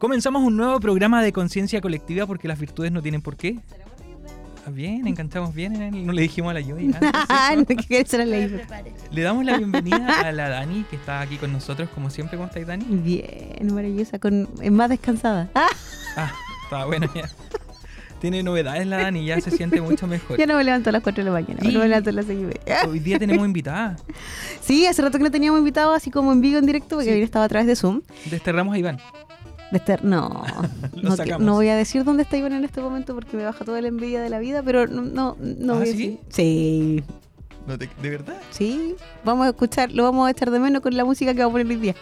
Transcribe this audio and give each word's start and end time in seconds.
Comenzamos 0.00 0.42
un 0.42 0.56
nuevo 0.56 0.80
programa 0.80 1.22
de 1.22 1.30
conciencia 1.32 1.80
colectiva 1.82 2.26
porque 2.26 2.48
las 2.48 2.58
virtudes 2.58 2.90
no 2.90 3.02
tienen 3.02 3.20
por 3.20 3.36
qué. 3.36 3.58
Ah, 4.66 4.70
Bien, 4.70 5.06
enganchamos 5.06 5.54
bien. 5.54 6.06
No 6.06 6.12
le 6.14 6.22
dijimos 6.22 6.50
a 6.50 6.54
la 6.54 6.60
Joy. 6.62 6.86
antes, 6.86 7.10
Ah, 7.12 7.52
no. 7.56 7.64
Le 9.12 9.22
damos 9.22 9.44
la 9.44 9.58
bienvenida 9.58 10.20
a 10.20 10.32
la 10.32 10.48
Dani, 10.48 10.84
que 10.88 10.96
está 10.96 11.20
aquí 11.20 11.36
con 11.36 11.52
nosotros, 11.52 11.88
como 11.94 12.08
siempre. 12.08 12.38
¿Cómo 12.38 12.46
estáis, 12.48 12.66
Dani? 12.66 12.84
Bien, 12.88 13.74
maravillosa, 13.74 14.18
con, 14.18 14.48
es 14.62 14.72
más 14.72 14.88
descansada. 14.88 15.50
Ah, 16.16 16.32
está 16.64 16.86
bueno 16.86 17.08
ya. 17.14 17.30
Tiene 18.20 18.42
novedades 18.42 18.84
la 18.86 18.96
Dani, 18.96 19.24
ya 19.24 19.40
se 19.40 19.52
siente 19.52 19.80
mucho 19.80 20.08
mejor. 20.08 20.36
ya 20.38 20.44
no 20.46 20.56
me 20.56 20.64
levanto 20.64 20.90
a 20.90 20.92
las 20.92 21.02
4 21.04 21.22
de 21.22 21.30
la 21.30 21.32
mañana, 21.40 21.60
Y- 21.62 21.68
me 21.76 21.86
levanto 21.86 22.10
a 22.10 22.12
las 22.12 22.26
6 22.26 22.38
y 22.40 22.42
media. 22.42 22.60
Hoy 22.88 22.98
día 22.98 23.16
tenemos 23.20 23.46
invitada. 23.46 23.94
Sí, 24.60 24.86
hace 24.86 25.02
rato 25.02 25.18
que 25.18 25.24
no 25.24 25.30
teníamos 25.30 25.58
invitado 25.60 25.92
así 25.92 26.10
como 26.10 26.32
en 26.32 26.40
vivo, 26.40 26.58
en 26.58 26.66
directo, 26.66 26.96
porque 26.96 27.10
Sí. 27.10 27.16
hoy 27.16 27.22
estaba 27.22 27.44
a 27.44 27.48
través 27.48 27.68
de 27.68 27.76
Zoom. 27.76 28.02
Desterramos 28.28 28.74
a 28.74 28.78
Iván. 28.78 28.98
De 29.70 29.78
estar, 29.78 30.04
no, 30.04 30.42
no, 31.02 31.16
que- 31.16 31.38
no 31.38 31.54
voy 31.54 31.68
a 31.68 31.76
decir 31.76 32.02
dónde 32.04 32.24
está 32.24 32.36
Iván 32.36 32.52
en 32.54 32.64
este 32.64 32.80
momento 32.80 33.14
porque 33.14 33.36
me 33.36 33.44
baja 33.44 33.64
toda 33.64 33.80
la 33.80 33.88
envidia 33.88 34.20
de 34.20 34.28
la 34.28 34.38
vida, 34.40 34.62
pero 34.64 34.86
no, 34.88 35.02
no, 35.02 35.36
no 35.40 35.74
¿Ah, 35.74 35.78
voy 35.78 35.88
a 35.88 35.92
sí? 35.92 35.92
decir. 35.92 36.18
Sí, 36.30 37.04
No 37.66 37.78
te- 37.78 37.88
¿De 38.02 38.10
verdad? 38.10 38.34
sí, 38.50 38.96
vamos 39.24 39.46
a 39.46 39.50
escuchar, 39.50 39.92
lo 39.92 40.02
vamos 40.04 40.26
a 40.26 40.30
echar 40.32 40.50
de 40.50 40.58
menos 40.58 40.82
con 40.82 40.96
la 40.96 41.04
música 41.04 41.34
que 41.34 41.40
va 41.40 41.46
a 41.48 41.50
poner 41.52 41.66
hoy 41.68 41.76
día. 41.76 41.94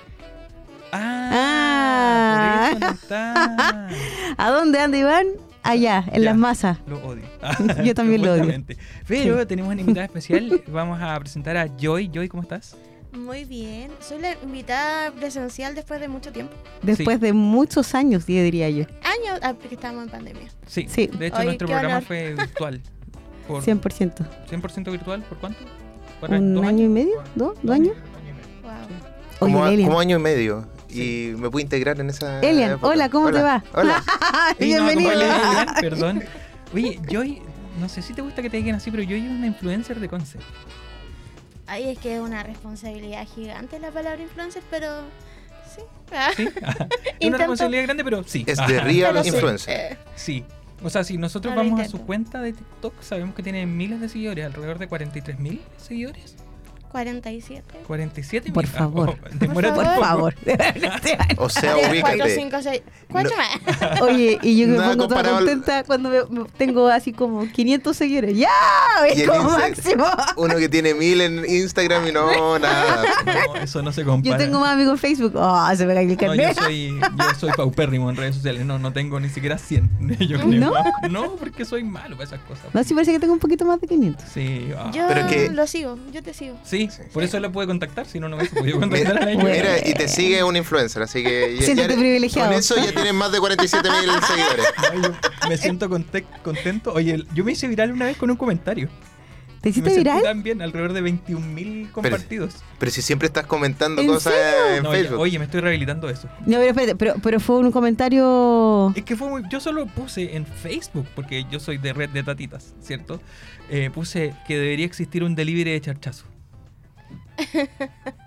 Ah, 0.92 1.30
Ah. 1.30 2.70
por 2.72 2.78
eso 2.82 2.86
no 2.88 2.94
está. 2.94 3.88
¿A 4.38 4.50
dónde 4.50 4.78
anda 4.80 4.96
Iván? 4.96 5.26
Allá, 5.62 6.04
en 6.12 6.22
Ya. 6.22 6.30
las 6.30 6.36
masas. 6.38 6.78
Lo 6.86 6.96
odio. 7.06 7.24
Yo 7.84 7.94
también 7.94 8.22
lo 8.24 8.32
odio. 8.32 8.64
Pero 9.06 9.46
tenemos 9.46 9.70
una 9.72 9.80
invitada 9.82 10.06
especial. 10.06 10.62
Vamos 10.68 10.98
a 11.02 11.18
presentar 11.20 11.56
a 11.58 11.66
Joy. 11.76 12.10
Joy, 12.12 12.28
¿cómo 12.28 12.42
estás? 12.42 12.74
Muy 13.12 13.44
bien. 13.44 13.90
Soy 14.00 14.20
la 14.20 14.34
invitada 14.42 15.10
presencial 15.12 15.74
después 15.74 16.00
de 16.00 16.08
mucho 16.08 16.30
tiempo. 16.32 16.54
Después 16.82 17.20
de 17.20 17.32
muchos 17.32 17.94
años, 17.94 18.26
diría 18.26 18.68
yo. 18.70 18.84
Años, 19.02 19.40
ah, 19.42 19.54
porque 19.54 19.74
estábamos 19.74 20.04
en 20.04 20.10
pandemia. 20.10 20.48
Sí. 20.66 20.86
Sí. 20.88 21.06
De 21.06 21.28
hecho, 21.28 21.42
nuestro 21.42 21.66
programa 21.68 21.94
honor. 21.96 22.04
fue 22.04 22.34
virtual. 22.34 22.80
Por 23.48 23.62
100%. 23.62 24.14
100% 24.50 24.90
virtual. 24.92 25.22
¿Por 25.22 25.38
cuánto? 25.38 25.60
¿Por 26.20 26.30
¿Un 26.30 26.64
año 26.64 26.84
y 26.84 26.88
medio? 26.88 27.22
¿Dos? 27.34 27.56
¿Dos 27.62 27.74
años? 27.74 27.94
Wow. 28.62 28.72
Oye, 28.72 29.52
como, 29.52 29.64
a- 29.64 29.72
Elian. 29.72 29.88
como 29.88 30.00
año 30.00 30.18
y 30.18 30.22
medio. 30.22 30.68
Y 30.90 31.32
me 31.38 31.50
pude 31.50 31.62
integrar 31.62 31.98
en 32.00 32.10
esa. 32.10 32.40
Elian, 32.40 32.72
época. 32.72 32.88
hola, 32.88 33.08
¿cómo 33.08 33.30
te 33.30 33.40
va? 33.42 33.62
Hola. 33.74 34.02
No, 34.58 34.64
Bienvenido. 34.66 35.10
digan, 35.12 35.68
perdón. 35.80 36.24
Oye, 36.74 37.00
Joy, 37.10 37.40
no 37.80 37.88
sé 37.88 38.02
si 38.02 38.12
te 38.14 38.22
gusta 38.22 38.42
que 38.42 38.50
te 38.50 38.56
digan 38.56 38.74
así, 38.76 38.90
pero 38.90 39.02
Joy 39.02 39.24
es 39.24 39.30
una 39.30 39.46
influencer 39.46 40.00
de 40.00 40.08
Conce. 40.08 40.38
Ay, 41.68 41.90
es 41.90 41.98
que 41.98 42.16
es 42.16 42.20
una 42.20 42.42
responsabilidad 42.42 43.26
gigante 43.34 43.78
la 43.78 43.90
palabra 43.90 44.22
influencer, 44.22 44.62
pero 44.70 45.02
sí. 45.74 45.82
Ah, 46.12 46.30
¿Sí? 46.34 46.48
es 47.20 47.28
una 47.28 47.38
responsabilidad 47.38 47.82
grande, 47.84 48.02
pero 48.04 48.24
sí. 48.24 48.44
Es 48.46 48.58
de 48.66 48.80
real 48.80 49.24
influencer. 49.26 49.92
eh, 49.92 49.98
Sí. 50.16 50.44
O 50.82 50.90
sea, 50.90 51.02
si 51.02 51.18
nosotros 51.18 51.54
No 51.54 51.60
vamos 51.62 51.80
a 51.80 51.84
su 51.88 52.00
cuenta 52.06 52.40
de 52.40 52.52
TikTok, 52.52 53.02
sabemos 53.02 53.34
que 53.34 53.42
tiene 53.42 53.66
miles 53.66 54.00
de 54.00 54.08
seguidores, 54.08 54.46
alrededor 54.46 54.78
de 54.78 54.86
43 54.86 55.38
mil 55.40 55.60
seguidores. 55.76 56.36
47. 56.90 57.80
47 57.86 58.52
Por 58.52 58.66
favor. 58.66 59.16
demórate 59.34 59.74
Por 59.74 59.84
favor. 60.04 60.34
O 61.38 61.48
sea, 61.48 61.74
4, 61.74 61.90
ubícate. 61.90 62.34
5, 62.34 62.56
6. 62.62 62.82
¿Cuánto 63.10 63.30
más? 63.36 64.00
Oye, 64.02 64.38
y 64.42 64.58
yo 64.58 64.68
me 64.68 64.76
Nada 64.76 64.90
pongo 64.90 65.08
toda 65.08 65.20
al- 65.20 65.44
contenta 65.44 65.84
cuando 65.84 66.10
me- 66.10 66.24
me- 66.30 66.48
tengo 66.56 66.88
así 66.88 67.12
como 67.12 67.46
500 67.50 67.96
seguidores. 67.96 68.36
¡Ya! 68.36 68.48
Y 69.14 69.20
¡Es 69.22 69.28
como 69.28 69.48
Insta- 69.50 69.58
máximo! 69.58 70.06
Uno 70.36 70.56
que 70.56 70.68
tiene 70.68 70.94
mil 70.94 71.20
en 71.20 71.44
Instagram 71.48 72.06
y 72.08 72.12
no, 72.12 72.58
nada. 72.58 73.04
No, 73.24 73.56
eso 73.56 73.82
no 73.82 73.92
se 73.92 74.04
compara. 74.04 74.36
Yo 74.36 74.44
tengo 74.44 74.60
más 74.60 74.70
amigos 74.74 74.92
en 74.94 74.98
Facebook. 74.98 75.32
¡Oh, 75.36 75.68
se 75.76 75.86
me 75.86 75.94
cae 75.94 76.02
el 76.04 76.08
No, 76.08 76.14
yo 76.14 76.42
carnet! 76.42 76.58
soy, 76.58 76.98
yo 77.00 77.34
soy 77.38 77.52
paupérrimo 77.52 78.10
en 78.10 78.16
redes 78.16 78.34
sociales. 78.36 78.64
No, 78.64 78.78
no 78.78 78.92
tengo 78.92 79.20
ni 79.20 79.28
siquiera 79.28 79.58
100. 79.58 80.16
Yo 80.20 80.38
creo. 80.40 80.46
¿No? 80.48 80.72
No, 81.10 81.36
porque 81.36 81.64
soy 81.64 81.84
malo 81.84 82.16
para 82.16 82.28
esas 82.28 82.40
cosas. 82.40 82.66
No, 82.72 82.82
sí 82.84 82.94
parece 82.94 83.12
que 83.12 83.20
tengo 83.20 83.32
un 83.32 83.38
poquito 83.40 83.64
más 83.64 83.80
de 83.80 83.86
500. 83.86 84.24
Sí, 84.32 84.70
ah. 84.76 84.90
Yo 84.92 85.06
Pero 85.08 85.26
que- 85.28 85.50
lo 85.50 85.66
sigo, 85.66 85.98
yo 86.12 86.22
te 86.22 86.34
sigo. 86.34 86.56
sí, 86.64 86.77
Sí. 86.90 87.02
por 87.12 87.22
eso 87.22 87.40
la 87.40 87.50
pude 87.50 87.66
contactar, 87.66 88.06
si 88.06 88.20
no, 88.20 88.28
no 88.28 88.36
hubiese 88.36 88.54
podido 88.54 88.78
contactar 88.80 89.22
a 89.26 89.30
ella. 89.32 89.42
Mira, 89.44 89.78
y 89.88 89.94
te 89.94 90.06
sigue 90.08 90.42
un 90.44 90.56
influencer, 90.56 91.02
así 91.02 91.22
que. 91.22 91.56
ya- 91.58 91.62
Siéntete 91.66 91.94
ya- 91.94 91.98
privilegiado. 91.98 92.48
Con 92.50 92.58
eso 92.58 92.76
ya 92.76 92.92
tienes 92.92 93.14
más 93.14 93.32
de 93.32 93.40
47 93.40 93.88
mil 93.90 94.10
seguidores. 94.26 94.66
Yo 95.42 95.48
me 95.48 95.56
siento 95.56 95.88
conte- 95.88 96.24
contento. 96.44 96.92
Oye, 96.92 97.24
yo 97.34 97.44
me 97.44 97.52
hice 97.52 97.66
viral 97.68 97.92
una 97.92 98.06
vez 98.06 98.16
con 98.16 98.30
un 98.30 98.36
comentario. 98.36 98.88
¿Te 99.60 99.70
me 99.70 99.70
hiciste 99.70 99.90
sentí 99.90 100.04
viral? 100.08 100.22
tan 100.22 100.42
bien, 100.44 100.62
alrededor 100.62 100.92
de 100.92 101.00
21 101.00 101.44
mil 101.44 101.90
compartidos. 101.90 102.54
Pero 102.78 102.92
si 102.92 103.02
siempre 103.02 103.26
estás 103.26 103.44
comentando 103.44 104.00
¿En 104.00 104.06
cosas 104.06 104.32
en 104.76 104.84
No, 104.84 104.92
Facebook. 104.92 105.18
oye, 105.18 105.36
me 105.40 105.46
estoy 105.46 105.60
rehabilitando 105.60 106.08
eso. 106.08 106.28
No, 106.46 106.58
pero 106.58 106.70
espérate, 106.70 106.94
pero, 106.94 107.14
pero 107.20 107.40
fue 107.40 107.56
un 107.58 107.72
comentario. 107.72 108.92
Es 108.94 109.02
que 109.02 109.16
fue 109.16 109.28
muy, 109.28 109.42
yo 109.50 109.58
solo 109.58 109.86
puse 109.86 110.36
en 110.36 110.46
Facebook, 110.46 111.08
porque 111.16 111.44
yo 111.50 111.58
soy 111.58 111.78
de 111.78 111.92
red 111.92 112.08
de 112.10 112.22
tatitas, 112.22 112.74
¿cierto? 112.80 113.20
Eh, 113.68 113.90
puse 113.92 114.32
que 114.46 114.56
debería 114.56 114.86
existir 114.86 115.24
un 115.24 115.34
delivery 115.34 115.72
de 115.72 115.80
charchazo. 115.80 116.24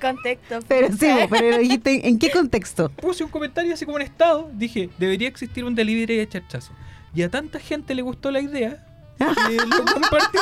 Contexto. 0.00 0.58
Pero 0.68 0.88
sí, 0.88 1.08
pero 1.30 1.50
lo 1.50 1.58
dijiste, 1.58 2.06
¿en 2.08 2.18
qué 2.18 2.30
contexto? 2.30 2.90
Puse 2.90 3.24
un 3.24 3.30
comentario 3.30 3.72
así 3.72 3.84
como 3.86 3.98
en 3.98 4.04
estado, 4.06 4.50
dije, 4.54 4.90
debería 4.98 5.28
existir 5.28 5.64
un 5.64 5.74
delivery 5.74 6.16
de 6.16 6.28
charchazo. 6.28 6.72
Y 7.14 7.22
a 7.22 7.30
tanta 7.30 7.58
gente 7.58 7.94
le 7.94 8.02
gustó 8.02 8.30
la 8.30 8.40
idea 8.40 8.84
que 9.18 9.56
lo 9.56 9.84
compartió. 9.84 10.40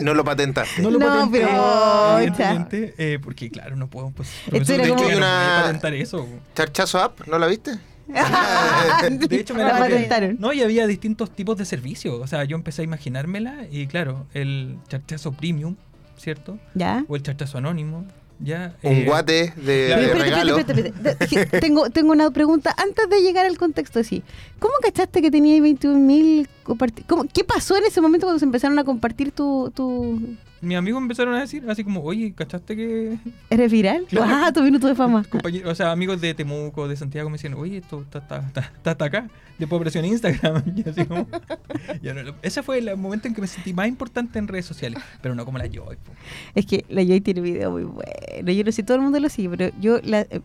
No 0.00 0.14
lo 0.14 0.24
patentaste. 0.24 0.82
No 0.82 0.90
lo 0.90 0.98
No, 0.98 1.06
patenté, 1.06 1.40
pero, 1.40 2.18
evidentemente, 2.18 2.94
eh, 2.98 3.18
porque 3.22 3.50
claro, 3.50 3.76
no 3.76 3.88
puedo, 3.88 4.10
pues, 4.10 4.28
profesor, 4.48 4.82
de 4.82 4.88
como- 4.90 5.04
hecho, 5.08 5.16
Una- 5.16 5.60
patentar 5.62 5.94
eso. 5.94 6.26
¿Charchazo 6.54 6.98
app? 7.00 7.26
¿No 7.26 7.38
la 7.38 7.46
viste? 7.46 7.78
De 8.08 9.36
hecho, 9.40 9.54
me 9.54 9.62
la 9.62 9.78
patentaron. 9.78 10.36
No, 10.38 10.52
y 10.52 10.62
había 10.62 10.86
distintos 10.86 11.30
tipos 11.30 11.56
de 11.58 11.64
servicios. 11.64 12.14
O 12.20 12.26
sea, 12.26 12.44
yo 12.44 12.56
empecé 12.56 12.82
a 12.82 12.84
imaginármela 12.84 13.66
y 13.70 13.86
claro, 13.86 14.26
el 14.34 14.76
charchazo 14.88 15.32
premium, 15.32 15.76
¿cierto? 16.18 16.58
¿Ya? 16.74 17.04
O 17.08 17.16
el 17.16 17.22
charchazo 17.22 17.58
anónimo, 17.58 18.04
¿ya? 18.40 18.74
Un 18.82 18.92
Eh, 18.92 19.04
guate 19.06 19.52
de, 19.56 19.86
Claro. 19.86 20.02
de 20.02 20.08
Pero 20.08 20.18
espérate, 20.18 20.24
regalo. 20.24 20.58
espérate, 20.58 20.88
espérate, 20.88 21.18
espérate. 21.24 21.50
Que 21.50 21.60
tengo, 21.60 21.90
tengo 21.90 22.12
una 22.12 22.30
pregunta 22.30 22.74
antes 22.76 23.08
de 23.08 23.20
llegar 23.22 23.46
al 23.46 23.56
contexto 23.58 23.98
así. 24.00 24.22
¿Cómo 24.58 24.74
cachaste 24.82 25.22
que 25.22 25.30
tenías 25.30 25.60
21.000 25.64 26.46
compartidos? 26.62 27.26
¿Qué 27.32 27.44
pasó 27.44 27.76
en 27.76 27.84
ese 27.86 28.00
momento 28.00 28.26
cuando 28.26 28.38
se 28.38 28.44
empezaron 28.44 28.78
a 28.78 28.84
compartir 28.84 29.32
tu... 29.32 29.72
tu... 29.74 30.20
Mis 30.60 30.76
amigos 30.76 31.00
empezaron 31.00 31.34
a 31.34 31.40
decir 31.40 31.64
así 31.68 31.84
como, 31.84 32.02
oye, 32.02 32.32
¿cachaste 32.34 32.74
que 32.74 33.18
¿Eres 33.50 33.70
viral? 33.70 34.06
Claro. 34.08 34.26
Ah, 34.28 34.52
tu 34.52 34.62
minuto 34.62 34.88
de 34.88 34.94
fama. 34.94 35.24
o 35.64 35.74
sea, 35.74 35.92
amigos 35.92 36.20
de 36.20 36.34
Temuco, 36.34 36.88
de 36.88 36.96
Santiago 36.96 37.30
me 37.30 37.34
decían, 37.34 37.54
oye, 37.54 37.78
esto 37.78 38.02
está, 38.02 38.18
está, 38.18 38.38
está, 38.38 38.60
está 38.60 38.90
hasta 38.90 39.04
acá. 39.04 39.28
Después 39.58 39.78
apareció 39.78 40.00
en 40.00 40.06
Instagram. 40.06 40.62
Y 40.76 40.88
así 40.88 41.04
como, 41.04 41.26
no 42.02 42.34
ese 42.42 42.62
fue 42.62 42.78
el 42.78 42.96
momento 42.96 43.28
en 43.28 43.34
que 43.34 43.40
me 43.40 43.46
sentí 43.46 43.72
más 43.72 43.88
importante 43.88 44.38
en 44.38 44.46
redes 44.46 44.66
sociales, 44.66 45.02
pero 45.20 45.34
no 45.34 45.44
como 45.44 45.58
la 45.58 45.66
Joy. 45.66 45.96
po. 45.96 46.12
Es 46.54 46.66
que 46.66 46.84
la 46.88 47.02
Joy 47.02 47.20
tiene 47.20 47.40
video 47.40 47.70
muy 47.70 47.84
bueno. 47.84 48.52
Yo 48.52 48.64
no 48.64 48.72
sé 48.72 48.82
todo 48.82 48.96
el 48.96 49.02
mundo 49.02 49.18
lo 49.18 49.28
sigue, 49.28 49.50
pero 49.50 49.72
yo 49.80 50.00
la, 50.02 50.20
eh, 50.22 50.40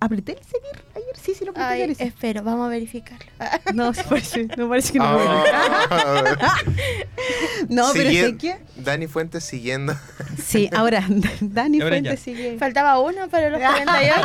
apreté 0.00 0.32
el 0.32 0.38
seguir 0.38 0.82
Sí, 1.22 1.34
sí, 1.34 1.44
lo 1.44 1.52
sí. 1.52 1.94
espero, 1.98 2.42
vamos 2.42 2.66
a 2.66 2.68
verificarlo. 2.70 3.26
No, 3.74 3.92
sí 3.92 4.00
parece, 4.08 4.48
no 4.56 4.68
parece 4.68 4.92
que 4.92 4.98
no. 4.98 5.04
Ah. 5.06 6.56
no, 7.68 7.88
pero 7.92 8.10
Sigue- 8.10 8.26
sé 8.26 8.36
que... 8.36 8.56
Dani 8.76 9.06
Fuentes 9.06 9.42
siguiendo. 9.44 9.94
Sí, 10.42 10.70
ahora, 10.72 11.04
Dani 11.40 11.80
Ahora 11.80 11.94
Fuentes 11.96 12.20
sigue... 12.20 12.56
Faltaba 12.58 13.00
uno 13.00 13.28
para 13.28 13.50
los 13.50 13.58
48. 13.60 14.16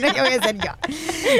no, 0.00 0.14
¿qué 0.14 0.20
voy 0.20 0.32
a 0.32 0.36
hacer 0.40 0.56
yo? 0.58 0.72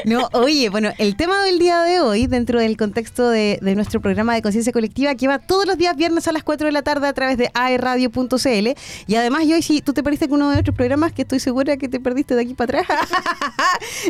No, 0.05 0.29
oye, 0.33 0.69
bueno, 0.71 0.91
el 0.99 1.17
tema 1.17 1.43
del 1.45 1.59
día 1.59 1.83
de 1.83 2.01
hoy, 2.01 2.27
dentro 2.27 2.59
del 2.61 2.77
contexto 2.77 3.29
de, 3.29 3.59
de 3.61 3.75
nuestro 3.75 4.01
programa 4.01 4.35
de 4.35 4.43
conciencia 4.43 4.73
colectiva, 4.73 5.15
que 5.15 5.29
va 5.29 5.39
todos 5.39 5.67
los 5.67 5.77
días 5.77 5.97
viernes 5.97 6.29
a 6.29 6.33
las 6.33 6.45
4 6.45 6.67
de 6.67 6.73
la 6.73 6.83
tarde 6.83 7.07
a 7.09 7.13
través 7.13 7.37
de 7.37 7.51
aerradio.cl. 7.55 8.69
Y 9.07 9.15
además, 9.17 9.47
yo, 9.47 9.61
si 9.61 9.83
tú 9.83 9.93
te 9.93 10.03
perdiste 10.03 10.29
con 10.29 10.37
uno 10.37 10.49
de 10.51 10.57
nuestros 10.57 10.77
programas, 10.77 11.13
que 11.13 11.23
estoy 11.23 11.41
segura 11.41 11.77
que 11.77 11.89
te 11.89 12.01
perdiste 12.01 12.35
de 12.35 12.43
aquí 12.43 12.55
para 12.55 12.81
atrás, 12.81 12.99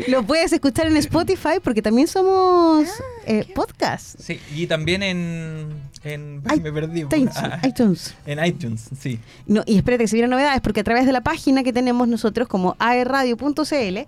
lo 0.08 0.22
puedes 0.25 0.52
escuchar 0.58 0.87
en 0.88 0.96
Spotify, 0.96 1.60
porque 1.62 1.82
también 1.82 2.06
somos 2.08 2.87
eh, 3.26 3.46
podcast. 3.55 4.19
Sí, 4.20 4.40
y 4.55 4.66
también 4.66 5.02
en. 5.02 5.69
en 6.05 6.43
Ay, 6.46 6.60
me 6.60 6.72
perdí. 6.72 7.05
po. 7.05 7.16
iTunes, 7.16 7.37
Ah, 7.37 7.60
iTunes. 7.66 8.14
en 8.26 8.44
iTunes, 8.44 8.88
sí. 9.00 9.19
No, 9.46 9.62
y 9.66 9.76
espérate 9.76 10.05
que 10.05 10.08
se 10.08 10.16
vienen 10.16 10.31
novedades, 10.31 10.60
porque 10.60 10.81
a 10.81 10.84
través 10.84 11.06
de 11.06 11.12
la 11.12 11.22
página 11.22 11.62
que 11.62 11.72
tenemos 11.72 12.08
nosotros 12.08 12.49
como 12.49 12.76
aerradio.cl, 12.78 13.99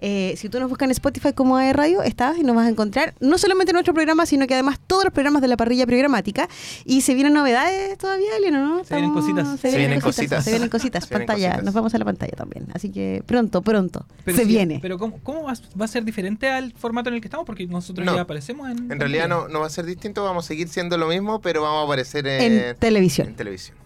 eh, 0.00 0.34
si 0.36 0.48
tú 0.48 0.60
nos 0.60 0.68
buscas 0.68 0.86
en 0.86 0.90
Spotify 0.92 1.32
como 1.32 1.56
aerradio, 1.56 2.02
estás 2.02 2.38
y 2.38 2.42
nos 2.42 2.54
vas 2.54 2.66
a 2.66 2.70
encontrar 2.70 3.14
no 3.20 3.36
solamente 3.38 3.72
nuestro 3.72 3.94
programa, 3.94 4.26
sino 4.26 4.46
que 4.46 4.54
además 4.54 4.78
todos 4.86 5.04
los 5.04 5.12
programas 5.12 5.42
de 5.42 5.48
la 5.48 5.56
parrilla 5.56 5.86
programática. 5.86 6.48
Y 6.84 7.00
se 7.00 7.14
vienen 7.14 7.32
novedades 7.34 7.98
todavía, 7.98 8.36
Elena, 8.36 8.60
¿no? 8.60 8.84
Se 8.84 8.94
vienen 8.94 9.12
cositas. 9.12 9.60
Se, 9.60 9.76
vienen 9.76 10.00
cositas. 10.00 10.44
Se 10.44 10.50
vienen 10.50 10.68
cositas. 10.70 11.04
Se 11.04 11.10
vienen 11.10 11.26
pantalla. 11.26 11.48
cositas. 11.48 11.64
Nos 11.64 11.74
vamos 11.74 11.94
a 11.94 11.98
la 11.98 12.04
pantalla 12.04 12.32
también. 12.36 12.66
Así 12.74 12.90
que 12.90 13.22
pronto, 13.26 13.62
pronto. 13.62 14.06
Pero 14.24 14.36
se 14.38 14.44
sí, 14.44 14.48
viene. 14.48 14.78
Pero 14.80 14.98
¿cómo, 14.98 15.18
cómo 15.22 15.42
va, 15.44 15.54
va 15.80 15.84
a 15.84 15.88
ser 15.88 15.97
diferente 16.04 16.48
al 16.50 16.72
formato 16.72 17.08
en 17.08 17.14
el 17.16 17.20
que 17.20 17.28
estamos? 17.28 17.46
Porque 17.46 17.66
nosotros 17.66 18.04
No. 18.06 18.14
ya 18.14 18.22
aparecemos 18.22 18.70
en... 18.70 18.90
En 18.90 18.98
realidad 19.00 19.28
no, 19.28 19.48
no 19.48 19.60
va 19.60 19.66
a 19.66 19.70
ser 19.70 19.84
distinto, 19.86 20.24
vamos 20.24 20.44
a 20.44 20.48
seguir 20.48 20.68
siendo 20.68 20.96
lo 20.98 21.08
mismo, 21.08 21.40
pero 21.40 21.62
vamos 21.62 21.82
a 21.82 21.84
aparecer 21.84 22.26
en, 22.26 22.52
en 22.52 22.76
televisión. 22.76 23.28
en 23.28 23.34
televisión. 23.36 23.76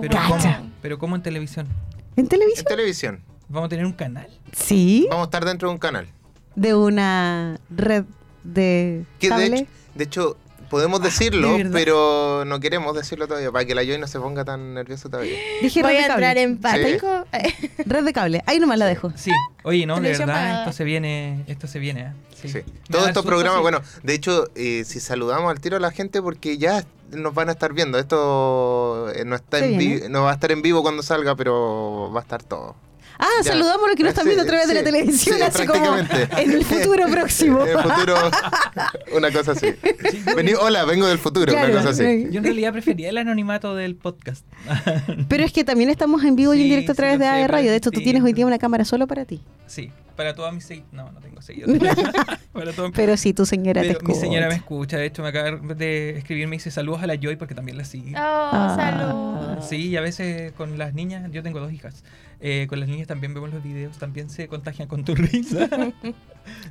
Pero. 0.00 0.18
¿cómo, 0.28 0.70
pero 0.82 0.98
¿cómo 0.98 1.16
en 1.16 1.22
televisión? 1.22 1.66
¿En 2.16 2.24
En 2.24 2.28
televisión? 2.28 2.64
televisión. 2.68 3.20
¿Vamos 3.48 3.66
a 3.66 3.68
tener 3.70 3.86
un 3.86 3.92
canal? 3.92 4.28
Sí. 4.52 5.06
Vamos 5.08 5.24
a 5.24 5.26
estar 5.26 5.44
dentro 5.44 5.68
de 5.68 5.72
un 5.74 5.78
canal. 5.78 6.06
de 6.54 6.74
una 6.74 7.60
red 7.70 8.04
de 8.44 9.04
Que 9.18 9.30
de 9.30 9.46
hecho, 9.46 9.66
de 9.94 10.04
hecho, 10.04 10.36
podemos 10.76 11.02
decirlo, 11.02 11.52
¿de 11.52 11.56
verdad? 11.58 11.70
pero 11.72 12.44
no 12.46 12.60
queremos 12.60 12.94
decirlo 12.94 13.26
todavía, 13.26 13.50
para 13.50 13.64
que 13.64 13.74
la 13.74 13.82
Joy 13.84 13.98
no 13.98 14.06
se 14.06 14.18
ponga 14.20 14.44
tan 14.44 14.74
nerviosa 14.74 15.08
todavía. 15.08 15.36
Dije 15.62 15.82
Voy 15.82 15.92
red 15.92 15.98
a 15.98 16.02
de 16.02 16.12
entrar 16.12 16.34
cable. 16.36 16.42
en 16.42 16.58
pánico. 16.58 17.24
Red 17.86 18.04
de 18.04 18.12
cable. 18.12 18.42
Ahí 18.46 18.60
nomás 18.60 18.78
la 18.78 18.86
dejo. 18.86 19.12
Sí, 19.16 19.30
oye, 19.64 19.86
no, 19.86 20.00
de 20.00 20.10
verdad, 20.10 20.60
esto 20.60 20.72
se 20.72 20.84
viene, 20.84 21.44
esto 21.46 21.66
se 21.66 21.78
viene, 21.78 22.00
¿eh? 22.02 22.12
Sí. 22.40 22.48
Sí. 22.48 22.58
Todos 22.90 23.08
estos 23.08 23.24
programas, 23.24 23.58
sí. 23.58 23.62
bueno, 23.62 23.80
de 24.02 24.14
hecho, 24.14 24.48
eh, 24.54 24.84
si 24.84 25.00
saludamos 25.00 25.50
al 25.50 25.58
tiro 25.60 25.76
a 25.78 25.80
la 25.80 25.90
gente, 25.90 26.20
porque 26.20 26.58
ya 26.58 26.84
nos 27.12 27.32
van 27.34 27.48
a 27.48 27.52
estar 27.52 27.72
viendo. 27.72 27.98
Esto 27.98 29.08
eh, 29.14 29.24
no 29.24 29.36
está 29.36 29.58
en 29.58 29.78
vi- 29.78 30.02
no 30.10 30.24
va 30.24 30.32
a 30.32 30.34
estar 30.34 30.52
en 30.52 30.60
vivo 30.60 30.82
cuando 30.82 31.02
salga, 31.02 31.34
pero 31.34 32.10
va 32.14 32.20
a 32.20 32.22
estar 32.22 32.42
todo. 32.42 32.74
Ah, 33.18 33.26
Ya. 33.42 33.52
saludamos 33.52 33.84
a 33.84 33.86
los 33.88 33.96
que 33.96 34.02
nos 34.02 34.10
están 34.10 34.24
Sí, 34.24 34.28
viendo 34.28 34.42
a 34.42 34.46
través 34.46 34.68
de 34.68 34.74
la 34.74 34.82
televisión, 34.84 35.36
sí, 35.36 35.42
así 35.42 35.66
como 35.66 35.80
prácticamente. 35.94 36.42
en 36.42 36.52
el 36.52 36.64
futuro 36.64 37.06
próximo. 37.10 37.64
En 37.66 37.78
el 37.78 37.82
futuro, 37.82 38.14
una 39.16 39.32
cosa 39.32 39.52
así. 39.52 39.66
Vení, 40.36 40.52
hola, 40.54 40.84
vengo 40.84 41.06
del 41.06 41.18
futuro, 41.18 41.52
Claro, 41.52 41.72
una 41.72 41.78
cosa 41.78 41.90
así. 41.90 42.02
sí. 42.24 42.28
Yo 42.30 42.38
en 42.38 42.44
realidad 42.44 42.72
prefería 42.72 43.08
el 43.08 43.18
anonimato 43.18 43.74
del 43.74 43.96
podcast. 43.96 44.44
Pero 45.28 45.44
es 45.44 45.52
que 45.52 45.64
también 45.64 45.88
estamos 45.90 46.24
en 46.24 46.36
vivo 46.36 46.52
y 46.54 46.62
en 46.62 46.68
directo 46.68 46.92
a 46.92 46.94
través 46.94 47.18
de 47.18 47.26
AE 47.26 47.48
Radio. 47.48 47.70
De 47.70 47.76
hecho, 47.76 47.90
tú 47.90 48.00
tienes 48.00 48.22
hoy 48.22 48.32
día 48.32 48.46
una 48.46 48.58
cámara 48.58 48.84
solo 48.84 49.06
para 49.06 49.24
ti. 49.24 49.40
Sí, 49.66 49.90
para 50.14 50.34
todas 50.34 50.52
mis 50.52 50.64
seguidores. 50.64 50.92
No, 50.92 51.10
no 51.10 51.20
tengo 51.20 51.40
seguidores. 51.42 51.82
Pero 52.94 53.16
sí, 53.16 53.32
tu 53.34 53.44
señora 53.46 53.82
Pero 53.82 53.98
te 53.98 54.04
mi 54.04 54.12
escucha. 54.12 54.20
señora 54.26 54.48
me 54.48 54.54
escucha, 54.54 54.96
de 54.98 55.06
hecho 55.06 55.22
me 55.22 55.28
acaba 55.28 55.50
de 55.74 56.18
escribir, 56.18 56.48
me 56.48 56.56
dice 56.56 56.70
saludos 56.70 57.02
a 57.02 57.06
la 57.06 57.14
Joy 57.16 57.36
porque 57.36 57.54
también 57.54 57.76
la 57.78 57.84
sigue. 57.84 58.12
Oh, 58.16 58.18
Ah. 58.18 58.74
salud. 58.76 59.66
Sí, 59.68 59.88
y 59.88 59.96
a 59.96 60.00
veces 60.00 60.52
con 60.52 60.78
las 60.78 60.94
niñas, 60.94 61.30
yo 61.32 61.42
tengo 61.42 61.60
dos 61.60 61.72
hijas, 61.72 62.02
eh, 62.40 62.66
con 62.68 62.80
las 62.80 62.88
niñas 62.88 63.06
también 63.06 63.32
vemos 63.34 63.52
los 63.52 63.62
videos, 63.62 63.98
también 63.98 64.28
se 64.28 64.48
contagian 64.48 64.88
con 64.88 65.04
tu 65.04 65.14
risa. 65.14 65.68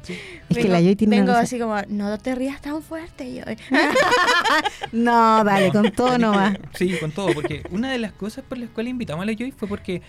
Sí. 0.04 0.18
Es 0.48 0.58
que 0.58 0.70
la 0.70 0.80
Joy 0.80 0.96
tiene 0.96 1.18
Vengo 1.18 1.34
una 1.34 1.42
así 1.42 1.60
como, 1.60 1.76
no 1.90 2.18
te 2.18 2.34
rías 2.34 2.62
tan 2.62 2.82
fuerte, 2.82 3.36
yo. 3.36 3.44
No, 4.94 5.44
dale, 5.44 5.70
con 5.70 5.92
todo 5.92 6.18
nomás. 6.18 6.58
Sí, 6.76 6.96
con 6.98 7.12
todo, 7.12 7.34
porque 7.34 7.62
una 7.72 7.92
de 7.92 7.98
las 7.98 8.14
cosas 8.14 8.46
por 8.46 8.58
las 8.58 8.70
cuales 8.70 8.92
invitamos 8.92 9.24
a 9.24 9.26
la 9.26 9.34
Joy 9.34 9.52
fue 9.52 9.68
porque 9.68 10.02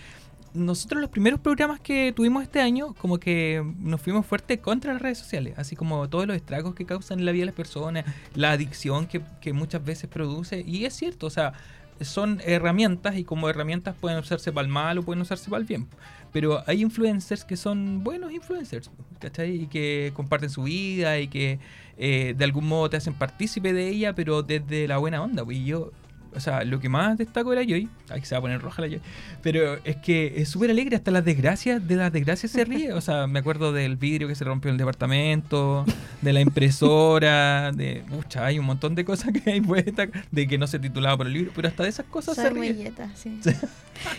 nosotros 0.53 1.01
los 1.01 1.09
primeros 1.09 1.39
programas 1.39 1.81
que 1.81 2.13
tuvimos 2.15 2.43
este 2.43 2.61
año, 2.61 2.93
como 2.95 3.17
que 3.17 3.61
nos 3.79 4.01
fuimos 4.01 4.25
fuerte 4.25 4.59
contra 4.59 4.93
las 4.93 5.01
redes 5.01 5.17
sociales, 5.17 5.53
así 5.57 5.75
como 5.75 6.07
todos 6.07 6.27
los 6.27 6.35
estragos 6.37 6.73
que 6.73 6.85
causan 6.85 7.19
en 7.19 7.25
la 7.25 7.33
vida 7.33 7.41
de 7.41 7.47
las 7.47 7.55
personas, 7.55 8.05
la 8.35 8.51
adicción 8.51 9.05
que, 9.05 9.21
que 9.41 9.51
muchas 9.51 9.83
veces 9.83 10.09
produce, 10.09 10.63
y 10.65 10.85
es 10.85 10.93
cierto, 10.93 11.27
o 11.27 11.29
sea, 11.29 11.53
son 12.01 12.41
herramientas 12.45 13.17
y 13.17 13.23
como 13.23 13.49
herramientas 13.49 13.95
pueden 13.99 14.19
usarse 14.19 14.51
para 14.51 14.65
el 14.65 14.71
mal 14.71 14.97
o 14.97 15.03
pueden 15.03 15.21
usarse 15.21 15.49
para 15.49 15.61
el 15.61 15.67
bien. 15.67 15.87
Pero 16.31 16.63
hay 16.67 16.81
influencers 16.81 17.43
que 17.43 17.57
son 17.57 18.03
buenos 18.03 18.31
influencers, 18.31 18.91
¿cachai? 19.19 19.63
Y 19.63 19.67
que 19.67 20.11
comparten 20.13 20.49
su 20.49 20.63
vida 20.63 21.19
y 21.19 21.27
que 21.27 21.59
eh, 21.97 22.35
de 22.37 22.43
algún 22.43 22.67
modo 22.67 22.89
te 22.89 22.97
hacen 22.97 23.13
partícipe 23.13 23.73
de 23.73 23.89
ella, 23.89 24.13
pero 24.13 24.43
desde 24.43 24.87
la 24.87 24.97
buena 24.97 25.21
onda. 25.21 25.43
pues, 25.43 25.57
Y 25.57 25.65
yo, 25.65 25.91
o 26.35 26.39
sea, 26.39 26.63
lo 26.63 26.79
que 26.79 26.89
más 26.89 27.17
destaco 27.17 27.51
de 27.51 27.57
la 27.57 27.63
Joy, 27.63 27.89
ay, 28.09 28.21
se 28.23 28.35
va 28.35 28.39
a 28.39 28.41
poner 28.41 28.61
roja 28.61 28.81
la 28.81 28.87
Joy, 28.87 29.01
pero 29.41 29.77
es 29.83 29.97
que 29.97 30.33
es 30.37 30.49
súper 30.49 30.71
alegre, 30.71 30.95
hasta 30.95 31.11
las 31.11 31.25
desgracias, 31.25 31.87
de 31.87 31.95
las 31.95 32.11
desgracias 32.11 32.51
se 32.51 32.65
ríe. 32.65 32.93
O 32.93 33.01
sea, 33.01 33.27
me 33.27 33.39
acuerdo 33.39 33.71
del 33.71 33.95
vidrio 33.95 34.27
que 34.27 34.35
se 34.35 34.43
rompió 34.43 34.69
en 34.69 34.75
el 34.75 34.77
departamento, 34.77 35.85
de 36.21 36.33
la 36.33 36.41
impresora, 36.41 37.71
de, 37.71 38.03
pucha, 38.09 38.45
hay 38.45 38.59
un 38.59 38.65
montón 38.65 38.95
de 38.95 39.05
cosas 39.05 39.31
que 39.33 39.51
hay 39.51 39.61
puestas, 39.61 40.09
de 40.31 40.47
que 40.47 40.57
no 40.57 40.67
se 40.67 40.79
titulaba 40.79 41.17
por 41.17 41.27
el 41.27 41.33
libro, 41.33 41.51
pero 41.55 41.67
hasta 41.67 41.83
de 41.83 41.89
esas 41.89 42.05
cosas 42.05 42.35
se 42.35 42.49
ríe. 42.49 42.91
sí. 43.15 43.39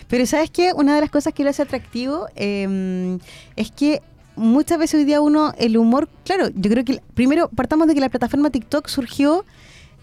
Pero 0.07 0.25
¿sabes 0.25 0.51
qué? 0.51 0.73
Una 0.73 0.95
de 0.95 1.01
las 1.01 1.09
cosas 1.09 1.33
que 1.33 1.43
lo 1.43 1.49
hace 1.49 1.61
atractivo 1.61 2.27
eh, 2.35 3.17
es 3.55 3.71
que 3.71 4.01
muchas 4.39 4.79
veces 4.79 4.99
hoy 4.99 5.05
día 5.05 5.21
uno, 5.21 5.53
el 5.57 5.77
humor, 5.77 6.09
claro, 6.23 6.49
yo 6.55 6.71
creo 6.71 6.85
que 6.85 7.01
primero 7.13 7.49
partamos 7.49 7.87
de 7.87 7.93
que 7.93 7.99
la 7.99 8.09
plataforma 8.09 8.49
TikTok 8.49 8.87
surgió 8.87 9.45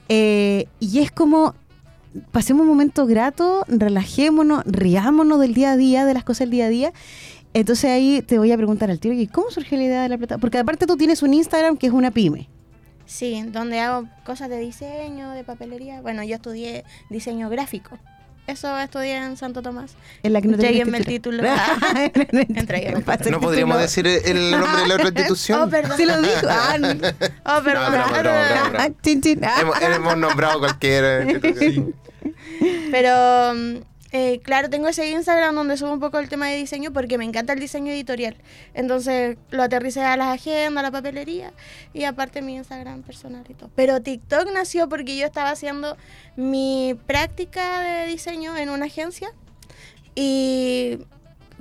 eh, 0.09 0.67
y 0.79 1.01
es 1.01 1.11
como 1.11 1.55
pasemos 2.33 2.63
un 2.63 2.69
momento 2.69 3.07
grato, 3.07 3.65
relajémonos, 3.69 4.65
riámonos 4.65 5.41
del 5.41 5.55
día 5.55 5.73
a 5.73 5.77
día, 5.77 6.05
de 6.05 6.15
las 6.15 6.25
cosas 6.25 6.41
del 6.41 6.51
día 6.51 6.67
a 6.67 6.69
día. 6.69 6.93
Entonces 7.55 7.91
ahí 7.91 8.23
te 8.23 8.39
voy 8.39 8.53
a 8.53 8.57
preguntar 8.57 8.91
al 8.91 9.01
tiro, 9.01 9.15
¿y 9.15 9.27
cómo 9.27 9.51
surgió 9.51 9.79
la 9.79 9.85
idea 9.85 10.03
de 10.03 10.09
la 10.11 10.19
plataforma? 10.19 10.41
Porque 10.41 10.59
aparte 10.59 10.87
tú 10.87 10.97
tienes 10.97 11.23
un 11.23 11.33
Instagram 11.35 11.77
que 11.77 11.87
es 11.87 11.93
una 11.93 12.11
pyme. 12.11 12.49
Sí, 13.07 13.43
donde 13.53 13.81
hago 13.81 14.09
cosas 14.25 14.49
de 14.51 14.59
diseño, 14.59 15.31
de 15.31 15.45
papelería. 15.45 16.03
Bueno, 16.03 16.25
yo 16.25 16.35
estudié 16.35 16.85
diseño 17.09 17.49
gráfico. 17.49 17.99
Eso 18.47 18.79
estudié 18.79 19.17
en 19.17 19.37
Santo 19.37 19.61
Tomás. 19.61 19.93
En 20.23 20.33
la 20.33 20.41
que 20.41 20.49
no 20.49 20.55
Entréguenme 20.55 20.99
el 20.99 21.05
título. 21.05 21.43
Entréguenme 22.55 23.05
No 23.31 23.41
podríamos 23.41 23.79
decir 23.79 24.07
el 24.07 24.53
nombre 24.53 24.83
de 24.83 24.89
la 24.89 24.95
otra 24.95 25.09
institución. 25.15 25.63
Oh, 25.63 25.69
perdón. 25.69 25.97
Se 25.97 26.07
lo 26.07 26.23
dijo. 26.23 26.47
Ah, 26.49 26.77
no. 26.79 26.89
Oh, 26.89 27.63
perdón. 27.63 27.85
No, 27.85 27.91
broma, 27.91 28.19
broma, 28.19 28.19
broma, 28.19 28.69
broma. 28.71 28.89
Chin, 29.03 29.21
chin. 29.21 29.41
Hemos, 29.61 29.83
hemos 29.83 30.17
nombrado 30.17 30.61
cualquiera. 30.61 31.27
Sí. 31.59 31.85
Pero 32.91 33.55
mm, 33.55 33.77
eh, 34.13 34.41
claro, 34.41 34.71
tengo 34.71 34.89
ese 34.89 35.11
Instagram 35.11 35.55
donde 35.55 35.77
subo 35.77 35.93
un 35.93 36.01
poco 36.01 36.19
el 36.19 36.29
tema 36.29 36.47
de 36.49 36.57
diseño 36.57 36.93
porque 36.93 37.19
me 37.19 37.25
encanta 37.25 37.53
el 37.53 37.61
diseño 37.61 37.93
editorial. 37.93 38.37
Entonces 38.75 39.37
lo 39.51 39.63
aterricé 39.63 40.03
a 40.03 40.17
las 40.17 40.29
agendas, 40.29 40.81
a 40.81 40.83
la 40.83 40.91
papelería 40.91 41.53
y 41.93 42.05
aparte 42.05 42.43
mi 42.43 42.57
Instagram 42.57 43.03
personal 43.03 43.45
y 43.49 43.55
todo. 43.55 43.71
Pero 43.75 44.01
TikTok 44.01 44.49
nació 44.53 44.89
porque 44.89 45.17
yo 45.17 45.27
estaba 45.27 45.51
haciendo 45.51 45.97
mi 46.37 46.97
práctica 47.07 47.81
de 47.81 48.07
diseño 48.07 48.57
en 48.57 48.71
una 48.71 48.87
agencia 48.87 49.33
y 50.15 50.99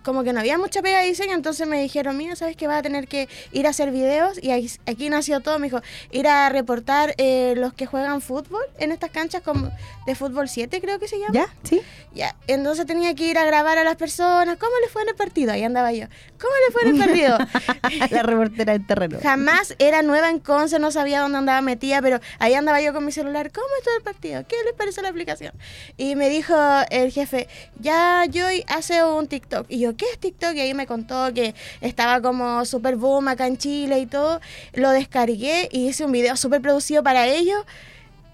como 0.06 0.24
que 0.24 0.32
no 0.32 0.40
había 0.40 0.58
mucha 0.58 0.82
pega 0.82 1.00
de 1.00 1.08
diseño, 1.08 1.34
entonces 1.34 1.68
me 1.68 1.82
dijeron, 1.82 2.16
mira, 2.16 2.36
¿sabes 2.36 2.56
que 2.56 2.68
vas 2.68 2.78
a 2.80 2.82
tener 2.84 3.08
que 3.08 3.28
ir 3.52 3.66
a 3.68 3.72
hacer 3.72 3.92
videos? 3.92 4.42
Y 4.42 4.52
ahí- 4.52 4.70
aquí 4.86 5.10
nació 5.10 5.40
todo, 5.42 5.58
me 5.60 5.68
dijo, 5.68 5.82
ir 6.12 6.28
a 6.28 6.48
reportar 6.50 7.14
eh, 7.18 7.56
los 7.58 7.74
que 7.74 7.86
juegan 7.88 8.22
fútbol 8.22 8.62
en 8.78 8.92
estas 8.92 9.10
canchas 9.10 9.42
como 9.42 9.72
de 10.06 10.16
fútbol 10.16 10.48
7 10.48 10.80
creo 10.80 11.00
que 11.00 11.08
se 11.08 11.18
llama. 11.20 11.34
¿Ya? 11.34 11.48
¿Sí? 11.64 11.82
Ya, 12.14 12.36
entonces 12.48 12.86
tenía 12.86 13.14
que 13.16 13.26
ir 13.28 13.38
a 13.38 13.46
grabar 13.46 13.78
a 13.78 13.84
las 13.84 13.96
personas, 13.98 14.58
¿cómo 14.58 14.72
les 14.82 14.92
fue 14.92 15.02
en 15.02 15.10
el 15.10 15.16
partido? 15.16 15.52
Ahí 15.52 15.64
andaba 15.64 15.92
yo, 15.92 16.06
¿cómo 16.40 16.54
les 16.66 16.74
fue 16.74 16.82
en 16.84 16.96
el 16.96 16.98
partido? 17.06 17.38
la 18.12 18.24
reportera 18.24 18.74
del 18.74 18.86
terreno. 18.88 19.18
Jamás 19.22 19.76
era 19.80 20.02
nueva 20.04 20.30
en 20.30 20.40
Conce, 20.40 20.80
no 20.80 20.92
sabía 20.92 21.20
dónde 21.22 21.40
andaba 21.40 21.62
metida, 21.62 22.02
pero 22.02 22.20
ahí 22.40 22.54
andaba 22.54 22.80
yo 22.82 22.94
con 22.94 23.04
mi 23.06 23.12
celular. 23.12 23.52
¿Cómo 23.52 23.68
estuvo 23.80 23.96
el 23.98 24.04
partido? 24.04 24.46
¿Qué 24.48 24.56
les 24.64 24.74
pareció 24.76 25.02
la 25.04 25.10
aplicación? 25.10 25.52
Y 25.98 26.16
me 26.16 26.30
dijo 26.30 26.56
el 26.90 27.12
jefe, 27.12 27.48
ya 27.80 28.24
Joy 28.32 28.64
hace 28.68 29.04
un 29.04 29.28
TikTok. 29.28 29.66
Y 29.70 29.80
yo, 29.80 29.95
¿qué 29.96 30.06
es 30.12 30.20
TikTok? 30.20 30.54
Y 30.56 30.62
ahí 30.62 30.74
me 30.74 30.88
contó 30.88 31.34
que 31.34 31.56
estaba 31.82 32.22
como 32.22 32.66
super 32.66 32.96
boom 32.96 33.28
acá 33.28 33.48
en 33.48 33.58
Chile 33.58 34.00
y 34.00 34.06
todo. 34.06 34.40
Lo 34.74 34.90
descargué 34.92 35.70
y 35.72 35.88
hice 35.88 36.06
un 36.06 36.12
video 36.12 36.36
súper 36.36 36.62
producido 36.62 37.04
para 37.04 37.28
ellos. 37.28 37.64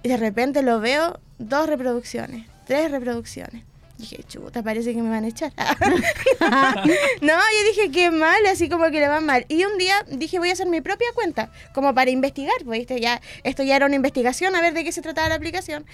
Y 0.04 0.10
de 0.10 0.18
repente 0.18 0.64
lo 0.64 0.80
veo, 0.80 1.20
dos 1.38 1.68
reproducciones, 1.68 2.48
tres 2.66 2.92
reproducciones. 2.92 3.71
Dije, 4.02 4.24
chuta, 4.28 4.64
parece 4.64 4.94
que 4.94 5.02
me 5.02 5.10
van 5.10 5.24
a 5.24 5.28
echar. 5.28 5.54
no, 7.22 7.34
yo 7.34 7.68
dije, 7.74 7.92
qué 7.92 8.12
mal, 8.12 8.46
así 8.48 8.68
como 8.70 8.86
que 8.86 9.00
le 9.00 9.08
va 9.08 9.22
mal. 9.22 9.46
Y 9.48 9.64
un 9.66 9.78
día 9.78 9.94
dije, 10.10 10.40
voy 10.40 10.50
a 10.50 10.54
hacer 10.54 10.68
mi 10.68 10.82
propia 10.82 11.08
cuenta, 11.14 11.52
como 11.74 11.94
para 11.94 12.10
investigar, 12.12 12.56
pues, 12.66 12.80
¿viste? 12.80 13.00
Ya, 13.00 13.22
esto 13.44 13.64
ya 13.64 13.76
era 13.76 13.86
una 13.86 13.96
investigación, 13.96 14.56
a 14.56 14.62
ver 14.62 14.74
de 14.74 14.84
qué 14.84 14.92
se 14.92 15.02
trataba 15.02 15.30
la 15.30 15.36
aplicación. 15.36 15.86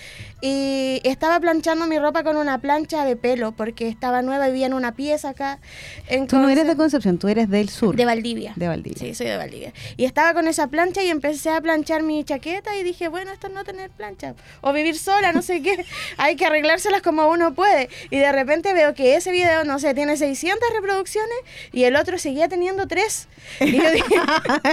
Y 0.42 1.02
estaba 1.04 1.40
planchando 1.40 1.86
mi 1.88 2.00
ropa 2.00 2.24
con 2.24 2.38
una 2.38 2.60
plancha 2.60 3.06
de 3.06 3.16
pelo, 3.16 3.52
porque 3.52 3.88
estaba 3.88 4.22
nueva, 4.22 4.48
vivía 4.48 4.66
en 4.68 4.74
una 4.74 4.94
pieza 4.96 5.30
acá. 5.30 5.60
En 6.08 6.28
Tú 6.28 6.38
no 6.38 6.50
eres 6.50 6.66
de 6.66 6.74
Conce- 6.74 6.88
Concepción, 6.88 7.18
tú 7.18 7.28
eres 7.28 7.50
del 7.50 7.68
sur. 7.68 7.96
de 7.98 8.06
Valdivia. 8.06 8.54
De 8.56 8.68
Valdivia. 8.70 8.98
Sí, 8.98 9.14
soy 9.14 9.28
de 9.28 9.36
Valdivia. 9.36 9.74
Y 9.98 10.06
estaba 10.06 10.34
con 10.34 10.48
esa 10.48 10.68
plancha 10.68 11.04
y 11.04 11.10
empecé 11.10 11.50
a 11.50 11.60
planchar 11.60 12.02
mi 12.02 12.24
chaqueta 12.24 12.76
y 12.78 12.84
dije, 12.84 13.10
bueno, 13.10 13.32
esto 13.34 13.48
es 13.48 13.54
no 13.54 13.66
tener 13.66 13.90
plancha. 13.90 14.34
O 14.62 14.72
vivir 14.72 14.98
sola, 14.98 15.34
no 15.34 15.42
sé 15.42 15.62
qué. 15.62 15.86
Hay 16.18 16.38
que 16.38 16.46
arreglárselas 16.46 17.02
como 17.02 17.28
uno 17.28 17.54
puede. 17.54 17.90
Y 18.10 18.18
de 18.18 18.32
repente 18.32 18.74
veo 18.74 18.94
que 18.94 19.16
ese 19.16 19.32
video, 19.32 19.64
no 19.64 19.80
sé, 19.80 19.94
tiene 19.94 20.18
600 20.18 20.70
reproducciones 20.74 21.38
y 21.72 21.84
el 21.84 21.96
otro 21.96 22.18
seguía 22.18 22.48
teniendo 22.48 22.88
3. 22.88 23.28
Y 23.62 23.72
yo 23.78 23.92
dije, 23.92 24.16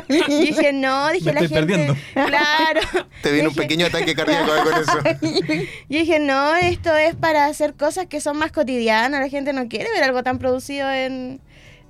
dije 0.29 0.73
no, 0.73 1.11
dije 1.11 1.27
Me 1.27 1.33
la 1.35 1.41
estoy 1.41 1.59
gente... 1.59 1.75
perdiendo. 1.75 1.97
Claro. 2.13 2.81
Te 3.23 3.33
viene 3.33 3.49
un 3.49 3.55
pequeño 3.55 3.87
ataque 3.87 4.15
cardíaco 4.15 4.53
con 4.65 4.75
eso. 4.75 4.99
yo 5.89 5.99
dije, 5.99 6.19
no, 6.19 6.55
esto 6.57 6.97
es 6.97 7.15
para 7.15 7.47
hacer 7.47 7.75
cosas 7.75 8.07
que 8.07 8.21
son 8.21 8.37
más 8.37 8.53
cotidianas. 8.53 9.21
La 9.21 9.29
gente 9.29 9.53
no 9.53 9.69
quiere 9.69 9.91
ver 9.93 10.05
algo 10.05 10.23
tan 10.23 10.39
producido 10.39 10.91
en, 10.91 11.41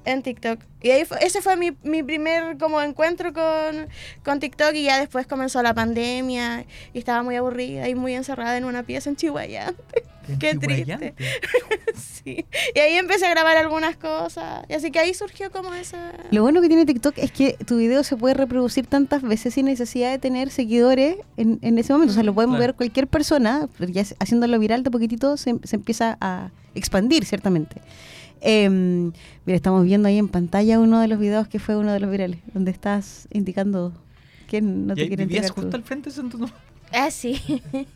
en 0.04 0.22
TikTok. 0.22 0.60
Y 0.82 0.90
ahí 0.90 1.04
fue- 1.04 1.18
ese 1.24 1.40
fue 1.40 1.56
mi, 1.56 1.72
mi 1.82 2.02
primer 2.02 2.58
como 2.58 2.80
encuentro 2.82 3.32
con, 3.32 3.88
con 4.24 4.38
TikTok 4.40 4.74
y 4.74 4.84
ya 4.84 4.98
después 5.00 5.26
comenzó 5.26 5.62
la 5.62 5.72
pandemia 5.74 6.64
y 6.92 6.98
estaba 6.98 7.22
muy 7.22 7.36
aburrida 7.36 7.88
y 7.88 7.94
muy 7.94 8.14
encerrada 8.14 8.56
en 8.56 8.64
una 8.64 8.82
pieza 8.82 9.08
en 9.10 9.16
Chihuahua. 9.16 9.72
Qué 10.40 10.58
Chihuayante. 10.58 11.14
sí. 11.94 12.46
Y 12.74 12.78
ahí 12.78 12.94
empecé 12.96 13.26
a 13.26 13.30
grabar 13.30 13.56
algunas 13.58 13.96
cosas. 13.96 14.64
Y 14.68 14.72
así 14.74 14.90
que 14.90 14.98
ahí 14.98 15.12
surgió 15.12 15.50
como 15.50 15.74
esa... 15.74 16.12
Lo 16.30 16.40
bueno 16.42 16.62
que 16.62 16.68
tiene 16.68 16.86
TikTok 16.86 17.18
es 17.18 17.30
que 17.30 17.56
tu 17.66 17.76
video 17.76 18.02
se 18.04 18.16
puede 18.16 18.34
reproducir 18.34 18.86
tantas 18.86 19.20
veces 19.22 19.52
sin 19.54 19.66
necesidad 19.66 20.10
de 20.10 20.18
tener 20.18 20.50
seguidores 20.50 21.16
en, 21.36 21.58
en 21.62 21.78
ese 21.78 21.92
momento. 21.92 22.12
O 22.12 22.14
sea, 22.14 22.22
lo 22.22 22.34
podemos 22.34 22.54
Claro. 22.56 22.68
ver 22.72 22.76
cualquier 22.76 23.06
persona, 23.06 23.68
pero 23.78 23.90
ya 23.92 24.02
haciéndolo 24.18 24.58
viral 24.58 24.82
de 24.82 24.90
poquitito 24.90 25.36
se, 25.36 25.56
se 25.64 25.76
empieza 25.76 26.16
a 26.22 26.50
expandir, 26.74 27.24
ciertamente. 27.26 27.76
Em, 28.40 29.12
mira, 29.46 29.56
estamos 29.56 29.84
viendo 29.84 30.08
ahí 30.08 30.18
en 30.18 30.28
pantalla 30.28 30.78
uno 30.78 31.00
de 31.00 31.08
los 31.08 31.18
videos 31.18 31.48
que 31.48 31.58
fue 31.58 31.76
uno 31.76 31.92
de 31.92 32.00
los 32.00 32.10
virales, 32.10 32.40
donde 32.52 32.70
estás 32.70 33.26
indicando 33.32 33.92
que 34.48 34.60
no 34.60 34.92
¿Y 34.92 34.96
te 34.96 35.04
vivías 35.04 35.20
entregar 35.20 35.48
tu- 35.54 35.60
justo 35.62 35.76
al 35.76 35.82
frente 35.82 36.10
de 36.10 36.16
Santo? 36.16 36.38
Ah, 36.92 37.10
sí. 37.10 37.40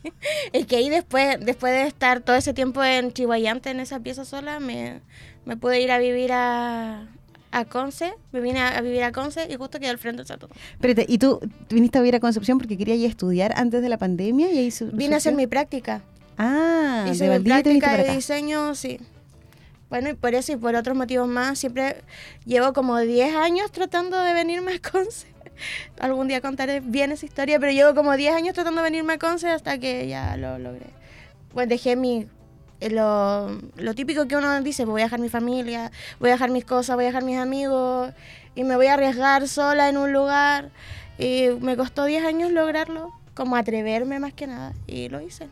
es 0.53 0.65
que 0.65 0.75
ahí 0.75 0.89
después, 0.89 1.37
después 1.39 1.71
de 1.73 1.83
estar 1.83 2.21
todo 2.21 2.35
ese 2.35 2.53
tiempo 2.53 2.83
en 2.83 3.13
Chihuayante, 3.13 3.69
en 3.69 3.79
esa 3.79 3.99
pieza 3.99 4.25
sola, 4.25 4.59
me, 4.59 5.01
me 5.45 5.55
pude 5.55 5.79
ir 5.81 5.91
a 5.91 5.99
vivir 5.99 6.31
a, 6.33 7.07
a 7.51 7.65
Conce. 7.65 8.13
Me 8.31 8.41
vine 8.41 8.59
a, 8.59 8.77
a 8.77 8.81
vivir 8.81 9.03
a 9.03 9.11
Conce 9.11 9.47
y 9.49 9.55
justo 9.55 9.79
quedé 9.79 9.89
al 9.89 9.99
frente 9.99 10.17
del 10.17 10.27
Santo. 10.27 10.49
Espérate, 10.73 11.05
¿y 11.07 11.17
tú 11.19 11.39
viniste 11.69 11.97
a 11.99 12.01
vivir 12.01 12.15
a 12.15 12.19
Concepción 12.19 12.57
porque 12.57 12.77
querías 12.77 12.97
ir 12.97 13.05
a 13.05 13.09
estudiar 13.09 13.53
antes 13.55 13.81
de 13.81 13.87
la 13.89 13.97
pandemia? 13.99 14.51
y 14.51 14.57
ahí 14.57 14.71
su- 14.71 14.87
Vine 14.91 15.13
a 15.13 15.17
hacer 15.17 15.35
mi 15.35 15.47
práctica. 15.47 16.01
Ah, 16.37 17.07
Hice 17.11 17.29
de 17.29 17.39
mi 17.39 17.45
práctica 17.45 17.95
de 17.95 18.15
diseño, 18.15 18.73
sí. 18.75 18.99
Bueno, 19.89 20.09
y 20.09 20.13
por 20.13 20.35
eso 20.35 20.51
y 20.51 20.55
por 20.55 20.75
otros 20.75 20.95
motivos 20.95 21.27
más, 21.27 21.57
siempre 21.57 22.03
llevo 22.45 22.73
como 22.73 22.99
10 22.99 23.35
años 23.35 23.71
tratando 23.71 24.19
de 24.21 24.33
venirme 24.33 24.73
a 24.73 24.91
Conce. 24.91 25.27
Algún 25.99 26.27
día 26.27 26.41
contaré 26.41 26.79
bien 26.79 27.11
esa 27.11 27.25
historia, 27.25 27.59
pero 27.59 27.71
llevo 27.71 27.95
como 27.95 28.15
10 28.15 28.35
años 28.35 28.53
tratando 28.53 28.81
de 28.81 28.89
venirme 28.89 29.13
a 29.13 29.19
Conce 29.19 29.49
hasta 29.49 29.79
que 29.79 30.07
ya 30.07 30.37
lo 30.37 30.59
logré. 30.59 30.87
Bueno, 31.53 31.69
dejé 31.69 31.95
mi... 31.95 32.27
Lo, 32.81 33.59
lo 33.75 33.93
típico 33.93 34.25
que 34.27 34.37
uno 34.37 34.61
dice, 34.61 34.85
voy 34.85 35.01
a 35.01 35.05
dejar 35.05 35.19
mi 35.19 35.27
familia, 35.27 35.91
voy 36.19 36.29
a 36.29 36.33
dejar 36.33 36.49
mis 36.49 36.63
cosas, 36.63 36.95
voy 36.95 37.03
a 37.03 37.07
dejar 37.07 37.25
mis 37.25 37.37
amigos 37.37 38.13
y 38.55 38.63
me 38.63 38.77
voy 38.77 38.87
a 38.87 38.93
arriesgar 38.93 39.49
sola 39.49 39.89
en 39.89 39.97
un 39.97 40.13
lugar. 40.13 40.69
Y 41.17 41.49
me 41.59 41.75
costó 41.75 42.05
10 42.05 42.23
años 42.23 42.51
lograrlo, 42.51 43.11
como 43.33 43.57
atreverme 43.57 44.19
más 44.19 44.33
que 44.33 44.47
nada, 44.47 44.73
y 44.87 45.09
lo 45.09 45.19
hice. 45.19 45.49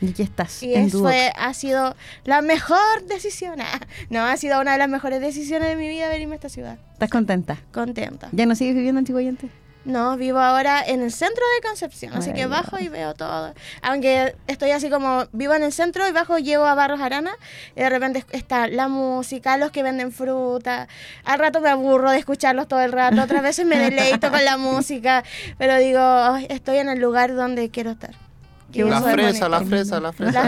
Y 0.00 0.10
aquí 0.10 0.22
estás, 0.22 0.62
Y 0.62 0.74
en 0.74 0.86
eso 0.86 1.00
fue, 1.00 1.32
ha 1.36 1.54
sido 1.54 1.96
la 2.24 2.42
mejor 2.42 3.04
decisión. 3.08 3.56
No, 4.10 4.24
ha 4.24 4.36
sido 4.36 4.60
una 4.60 4.72
de 4.72 4.78
las 4.78 4.88
mejores 4.88 5.20
decisiones 5.20 5.68
de 5.68 5.76
mi 5.76 5.88
vida 5.88 6.08
venirme 6.08 6.34
a 6.34 6.36
esta 6.36 6.48
ciudad. 6.48 6.78
¿Estás 6.92 7.10
contenta? 7.10 7.56
Contenta. 7.72 8.28
¿Ya 8.32 8.46
no 8.46 8.54
sigues 8.54 8.74
viviendo 8.74 8.98
en 8.98 9.06
Chihuayante? 9.06 9.48
No, 9.86 10.16
vivo 10.16 10.40
ahora 10.40 10.82
en 10.84 11.00
el 11.00 11.12
centro 11.12 11.44
de 11.54 11.68
Concepción, 11.68 12.12
así 12.14 12.32
que 12.32 12.46
bajo 12.46 12.76
y 12.80 12.88
veo 12.88 13.14
todo. 13.14 13.54
Aunque 13.82 14.34
estoy 14.48 14.72
así 14.72 14.90
como 14.90 15.26
vivo 15.30 15.54
en 15.54 15.62
el 15.62 15.72
centro 15.72 16.08
y 16.08 16.10
bajo 16.10 16.38
llego 16.38 16.64
a 16.64 16.74
Barros 16.74 17.00
Arana 17.00 17.30
y 17.76 17.80
de 17.80 17.88
repente 17.88 18.24
está 18.32 18.66
la 18.66 18.88
música, 18.88 19.56
los 19.58 19.70
que 19.70 19.84
venden 19.84 20.10
fruta. 20.10 20.88
Al 21.24 21.38
rato 21.38 21.60
me 21.60 21.68
aburro 21.68 22.10
de 22.10 22.18
escucharlos 22.18 22.66
todo 22.66 22.80
el 22.80 22.90
rato, 22.90 23.22
otras 23.22 23.42
veces 23.44 23.64
me 23.64 23.78
deleito 23.90 24.28
con 24.28 24.44
la 24.44 24.56
música, 24.56 25.22
pero 25.56 25.76
digo, 25.78 26.00
"Ay, 26.00 26.48
estoy 26.50 26.78
en 26.78 26.88
el 26.88 26.98
lugar 26.98 27.36
donde 27.36 27.70
quiero 27.70 27.92
estar. 27.92 28.25
La 28.74 29.00
fresa, 29.00 29.48
la 29.48 29.60
fresa, 29.64 30.00
la 30.00 30.12
fresa. 30.12 30.42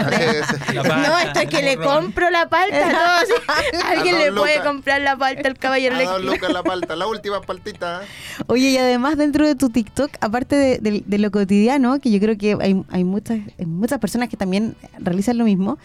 La 0.73 0.83
No, 0.83 1.19
esto 1.19 1.39
es 1.39 1.49
que 1.49 1.63
le 1.63 1.77
compro 1.77 2.29
la 2.29 2.47
palta. 2.47 2.91
No, 2.91 3.25
sí. 3.25 3.77
Alguien 3.87 4.15
A 4.15 4.19
le 4.19 4.31
puede 4.33 4.61
comprar 4.63 5.01
la 5.01 5.15
palta 5.17 5.47
al 5.47 5.57
caballero 5.57 5.95
A 5.97 6.19
lucas 6.19 6.51
la 6.51 6.61
palta, 6.61 6.95
la 6.95 7.07
última 7.07 7.41
paltita. 7.49 8.01
Oye, 8.47 8.69
y 8.71 8.77
además 8.77 9.17
dentro 9.17 9.47
de 9.47 9.55
tu 9.55 9.69
TikTok, 9.69 10.11
aparte 10.21 10.55
de, 10.55 10.77
de- 10.79 11.03
de 11.05 11.17
lo 11.17 11.31
cotidiano, 11.31 11.99
que 11.99 12.11
yo 12.11 12.19
creo 12.19 12.37
que 12.37 12.55
hay, 12.61 12.83
hay 12.89 13.03
muchas, 13.03 13.39
hay 13.57 13.65
muchas 13.65 13.99
personas 13.99 14.29
que 14.29 14.37
también 14.37 14.75
realizan 14.99 15.37
lo 15.37 15.45
mismo, 15.45 15.79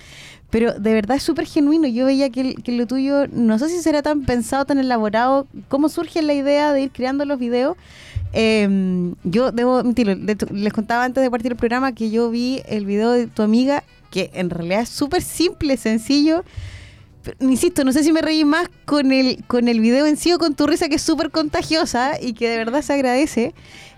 pero 0.50 0.74
de 0.74 0.92
verdad 0.92 1.16
es 1.16 1.22
súper 1.22 1.46
genuino. 1.46 1.88
Yo 1.88 2.04
veía 2.06 2.30
que 2.30 2.56
lo 2.66 2.86
tuyo, 2.86 3.26
no 3.28 3.58
sé 3.58 3.68
si 3.70 3.80
será 3.80 4.02
tan 4.02 4.22
pensado, 4.24 4.64
tan 4.66 4.78
elaborado, 4.78 5.46
cómo 5.68 5.88
surge 5.88 6.20
la 6.22 6.34
idea 6.34 6.72
de 6.72 6.82
ir 6.82 6.90
creando 6.92 7.24
los 7.24 7.38
videos. 7.38 7.76
Eh, 8.34 9.14
yo 9.22 9.52
debo 9.52 9.78
admitirlo, 9.78 10.14
les 10.14 10.72
contaba 10.72 11.04
antes 11.04 11.22
de 11.22 11.30
partir 11.30 11.52
el 11.52 11.56
programa 11.56 11.94
que 11.94 12.10
yo 12.10 12.30
vi 12.30 12.62
el 12.66 12.84
video 12.84 13.12
de 13.12 13.28
tu 13.28 13.42
amiga, 13.42 13.84
que 14.10 14.30
en 14.34 14.50
realidad 14.50 14.80
es 14.80 14.88
súper 14.88 15.22
simple, 15.22 15.76
sencillo. 15.76 16.44
Pero, 17.22 17.36
insisto, 17.40 17.84
no 17.84 17.92
sé 17.92 18.02
si 18.02 18.12
me 18.12 18.20
reí 18.20 18.44
más 18.44 18.68
con 18.84 19.12
el, 19.12 19.44
con 19.46 19.68
el 19.68 19.80
video 19.80 20.04
en 20.06 20.16
sí 20.16 20.32
o 20.32 20.38
con 20.38 20.54
tu 20.54 20.66
risa 20.66 20.88
que 20.88 20.96
es 20.96 21.02
súper 21.02 21.30
contagiosa 21.30 22.20
y 22.20 22.34
que 22.34 22.48
de 22.48 22.58
verdad 22.58 22.82
se 22.82 22.92
agradece. 22.92 23.54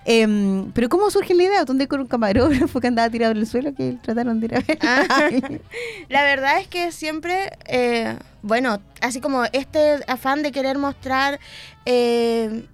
Em, 0.09 0.71
pero 0.71 0.89
¿cómo 0.89 1.11
surge 1.11 1.35
la 1.35 1.43
idea? 1.43 1.65
¿Dónde 1.65 1.89
con 1.89 2.01
un 2.01 2.07
camarógrafo 2.07 2.81
que 2.81 2.87
andaba 2.87 3.11
tirado 3.11 3.33
en 3.33 3.39
el 3.39 3.47
suelo 3.47 3.75
que 3.75 3.97
trataron 4.03 4.39
de 4.39 4.47
ir 4.47 4.55
a 4.55 4.61
ver? 4.61 4.79
Ah, 4.83 5.29
La 6.09 6.23
verdad 6.23 6.61
es 6.61 6.69
que 6.69 6.93
siempre, 6.93 7.51
eh, 7.65 8.17
bueno, 8.43 8.81
así 9.01 9.21
como 9.21 9.45
este 9.53 9.99
afán 10.07 10.45
de 10.45 10.53
querer 10.53 10.79
mostrar 10.79 11.41
eh, 11.87 12.67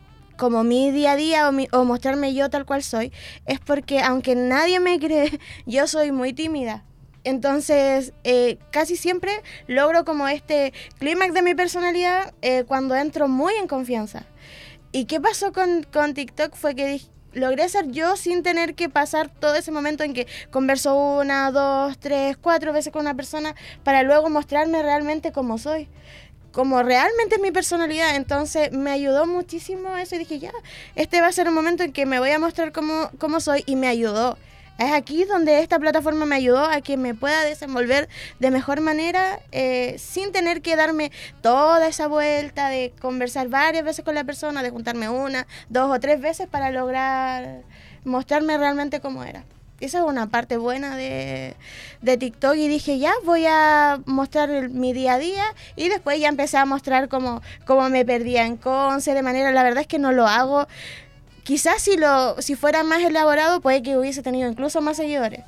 como 0.43 0.65
mi 0.65 0.91
día 0.91 1.13
a 1.13 1.17
día 1.17 1.49
o, 1.71 1.85
mostrarme 1.85 2.35
yo 2.35 2.51
tal 2.51 2.67
cual 2.67 2.83
soy, 2.83 3.13
es 3.47 3.61
porque 3.61 4.01
aunque 4.01 4.35
nadie 4.35 4.81
me 4.81 4.99
cree, 4.99 5.39
yo 5.67 5.87
soy 5.87 6.11
muy 6.11 6.33
tímida. 6.33 6.83
Entonces, 7.23 8.13
eh, 8.25 8.59
casi 8.73 8.97
siempre 8.97 9.31
logro 9.69 10.05
como 10.05 10.27
este 10.27 10.73
clímax 10.99 11.33
de 11.33 11.43
mi 11.43 11.55
personalidad 11.55 12.35
eh, 12.43 12.65
cuando 12.67 12.97
entro 12.97 13.29
muy 13.29 13.55
en 13.55 13.69
confianza. 13.69 14.27
¿Y 14.91 15.05
qué 15.05 15.21
pasó 15.21 15.53
con, 15.53 15.85
con 15.85 16.13
TikTok? 16.13 16.57
Fue 16.57 16.75
que 16.75 17.01
logré 17.35 17.69
ser 17.69 17.93
yo 17.93 18.17
sin 18.17 18.43
tener 18.43 18.75
que 18.75 18.89
pasar 18.89 19.29
todo 19.29 19.55
ese 19.55 19.71
momento 19.71 20.03
en 20.03 20.13
que 20.13 20.27
converso 20.51 20.97
una, 20.97 21.53
dos, 21.53 21.99
tres, 21.99 22.37
cuatro 22.37 22.73
veces 22.73 22.93
con 22.93 23.03
una 23.03 23.15
persona 23.15 23.55
para 23.85 24.03
luego 24.03 24.29
mostrarme 24.29 24.83
realmente 24.83 25.31
como 25.31 25.57
soy. 25.57 25.89
Como 26.53 26.83
realmente 26.83 27.37
es 27.37 27.41
mi 27.41 27.51
personalidad. 27.51 28.15
Entonces 28.17 28.73
me 28.73 28.91
ayudó 28.91 29.27
muchísimo 29.27 29.97
eso 29.97 30.15
y 30.15 30.19
dije, 30.19 30.39
ya, 30.39 30.53
este 30.95 31.21
va 31.21 31.29
a 31.29 31.33
ser 31.33 31.49
un 31.49 31.55
momento 31.55 31.83
en 31.83 31.93
que 31.93 32.07
me 32.07 32.19
voy 32.19 32.31
a 32.31 32.39
mostrar 32.39 32.73
cómo, 32.73 33.11
cómo 33.19 33.41
soy 33.41 33.65
y 33.67 33.77
me 33.77 33.89
ayudó. 33.89 34.37
Es 34.79 34.93
aquí 34.93 35.25
donde 35.25 35.61
esta 35.61 35.79
plataforma 35.79 36.25
me 36.25 36.35
ayudó 36.35 36.65
a 36.65 36.81
que 36.81 36.97
me 36.97 37.15
pueda 37.15 37.45
desenvolver 37.45 38.09
de 38.41 38.51
mejor 38.51 38.81
manera 38.81 39.39
eh, 39.53 39.97
sin 39.99 40.33
tener 40.33 40.63
que 40.63 40.77
darme 40.77 41.13
toda 41.41 41.87
esa 41.87 42.09
vuelta 42.09 42.69
de 42.69 42.93
conversar 43.01 43.49
varias 43.49 43.85
veces 43.85 44.05
con 44.05 44.15
la 44.15 44.25
persona, 44.25 44.63
de 44.63 44.71
juntarme 44.71 45.09
una, 45.09 45.47
dos 45.69 45.95
o 45.95 46.01
tres 46.01 46.21
veces 46.21 46.49
para 46.49 46.71
lograr 46.71 47.63
mostrarme 48.05 48.57
realmente 48.59 49.01
cómo 49.01 49.25
era. 49.25 49.45
Esa 49.83 49.99
es 49.99 50.05
una 50.05 50.29
parte 50.29 50.59
buena 50.59 50.97
de, 50.97 51.57
de 52.03 52.17
TikTok. 52.17 52.55
Y 52.55 52.69
dije, 52.69 53.01
ya 53.01 53.13
voy 53.25 53.47
a 53.49 54.01
mostrar 54.07 54.69
mi 54.69 54.93
día 54.93 55.15
a 55.15 55.19
día. 55.19 55.45
Y 55.75 55.89
después 55.89 56.21
ya 56.21 56.29
empecé 56.29 56.57
a 56.57 56.65
mostrar 56.65 57.09
cómo, 57.09 57.43
cómo 57.67 57.89
me 57.89 58.05
perdía 58.05 58.47
en 58.47 58.57
Conce, 58.57 59.13
de 59.13 59.23
manera, 59.23 59.51
la 59.51 59.65
verdad 59.65 59.81
es 59.81 59.89
que 59.89 59.99
no 59.99 60.13
lo 60.13 60.29
hago. 60.29 60.69
Quizás 61.43 61.83
si 61.83 61.97
lo 61.97 62.41
si 62.41 62.55
fuera 62.55 62.85
más 62.85 63.03
elaborado 63.03 63.61
puede 63.61 63.83
que 63.83 63.99
hubiese 63.99 64.23
tenido 64.23 64.49
incluso 64.49 64.81
más 64.81 64.97
seguidores. 64.97 65.41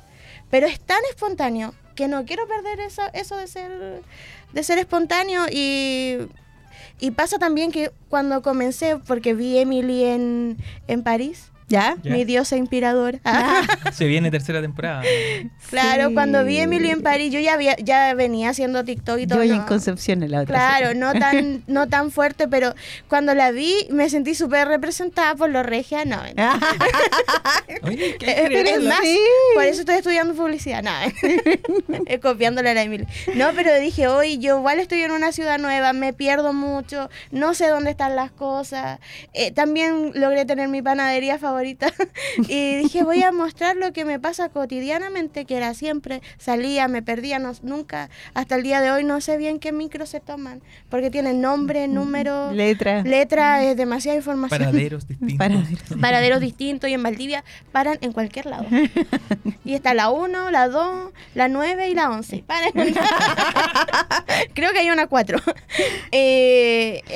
Pero 0.51 0.67
es 0.67 0.81
tan 0.81 0.99
espontáneo 1.09 1.73
que 1.95 2.09
no 2.09 2.25
quiero 2.25 2.45
perder 2.45 2.81
eso 2.81 3.03
eso 3.13 3.37
de 3.37 3.47
ser 3.47 4.01
de 4.51 4.63
ser 4.63 4.77
espontáneo. 4.79 5.45
Y 5.49 6.17
y 6.99 7.11
pasa 7.11 7.39
también 7.39 7.71
que 7.71 7.91
cuando 8.09 8.41
comencé 8.41 8.97
porque 8.97 9.33
vi 9.33 9.57
Emily 9.57 10.03
en 10.03 10.57
en 10.87 11.03
París 11.03 11.51
¿Ya? 11.67 11.95
Ya. 12.03 12.11
mi 12.11 12.25
diosa 12.25 12.57
inspiradora 12.57 13.19
Se 13.91 14.05
viene 14.05 14.29
tercera 14.29 14.61
temporada. 14.61 15.01
claro 15.69 16.09
Sí. 16.09 16.13
cuando 16.13 16.45
vi 16.45 16.59
Emily 16.59 16.91
en 16.91 17.01
París 17.01 17.33
yo 17.33 17.39
ya 17.39 17.53
había, 17.53 17.75
ya 17.77 18.13
venía 18.13 18.49
haciendo 18.49 18.83
TikTok 18.85 19.17
y 19.17 19.21
Yo 19.23 19.27
todo 19.29 19.43
y 19.43 19.49
en 19.49 19.57
¿no? 19.57 19.65
Concepción 19.65 20.21
en 20.21 20.29
la 20.31 20.41
otra. 20.41 20.55
Claro, 20.55 20.93
no 20.93 21.13
tan, 21.13 21.63
no 21.67 21.87
tan 21.87 22.11
fuerte, 22.11 22.47
pero 22.47 22.75
cuando 23.07 23.33
la 23.33 23.49
vi 23.49 23.73
me 23.89 24.09
sentí 24.11 24.35
súper 24.35 24.67
representada 24.67 25.33
por 25.35 25.49
los 25.49 25.65
regia. 25.65 26.05
No, 26.05 26.17
Ah, 26.37 26.59
Oye, 27.83 28.15
¿qué 28.19 28.25
pero 28.47 28.57
es 28.57 28.61
creerlo? 28.63 28.89
más, 28.89 28.99
Sí. 29.01 29.19
por 29.55 29.63
eso 29.63 29.79
estoy 29.79 29.95
estudiando 29.95 30.35
publicidad. 30.35 30.83
No, 30.83 30.91
eh, 32.05 32.19
copiándole 32.19 32.69
a 32.69 32.73
la 32.75 32.83
Emily. 32.83 33.07
No, 33.35 33.49
pero 33.55 33.73
dije, 33.79 34.07
hoy 34.07 34.37
yo 34.37 34.59
igual 34.59 34.79
estoy 34.79 35.01
en 35.01 35.11
una 35.11 35.31
ciudad 35.31 35.57
nueva, 35.57 35.93
me 35.93 36.13
pierdo 36.13 36.53
mucho, 36.53 37.09
no 37.31 37.53
sé 37.55 37.67
dónde 37.69 37.89
están 37.91 38.15
las 38.15 38.29
cosas. 38.31 38.99
Eh, 39.33 39.51
también 39.51 40.11
logré 40.13 40.45
tener 40.45 40.67
mi 40.67 40.81
panadería 40.83 41.39
favorita 41.39 41.54
y 42.47 42.75
dije, 42.77 43.03
voy 43.03 43.23
a 43.23 43.31
mostrar 43.31 43.75
lo 43.75 43.93
que 43.93 44.05
me 44.05 44.19
pasa 44.19 44.49
cotidianamente, 44.49 45.45
que 45.45 45.57
era 45.57 45.73
siempre, 45.73 46.21
salía, 46.37 46.87
me 46.87 47.01
perdía, 47.01 47.39
no- 47.39 47.53
nunca, 47.63 48.09
hasta 48.33 48.55
el 48.55 48.63
día 48.63 48.81
de 48.81 48.91
hoy 48.91 49.03
no 49.03 49.21
sé 49.21 49.37
bien 49.37 49.59
qué 49.59 49.71
micro 49.71 50.05
se 50.05 50.19
toman, 50.19 50.61
porque 50.89 51.09
tienen 51.11 51.41
nombre, 51.41 51.87
número, 51.87 52.51
Letra. 52.51 53.01
letra, 53.03 53.63
es 53.63 53.77
demasiada 53.77 54.17
información 54.17 54.59
Paraderos 54.59 55.07
distintos. 55.07 55.37
Paraderos. 55.37 56.01
paraderos 56.01 56.39
distintos 56.41 56.89
y 56.89 56.93
en 56.93 57.03
Valdivia 57.03 57.43
paran 57.71 57.97
en 58.01 58.11
cualquier 58.11 58.45
lado. 58.47 58.65
Y 59.63 59.73
está 59.73 59.93
la 59.93 60.09
1, 60.11 60.51
la 60.51 60.67
2, 60.67 61.11
la 61.33 61.47
9 61.47 61.89
y 61.89 61.93
la 61.95 62.09
11. 62.09 62.43
Paran 62.45 62.71
Creo 64.53 64.71
que 64.71 64.79
hay 64.79 64.89
una 64.89 65.07
4. 65.07 65.39
Eh, 66.11 66.64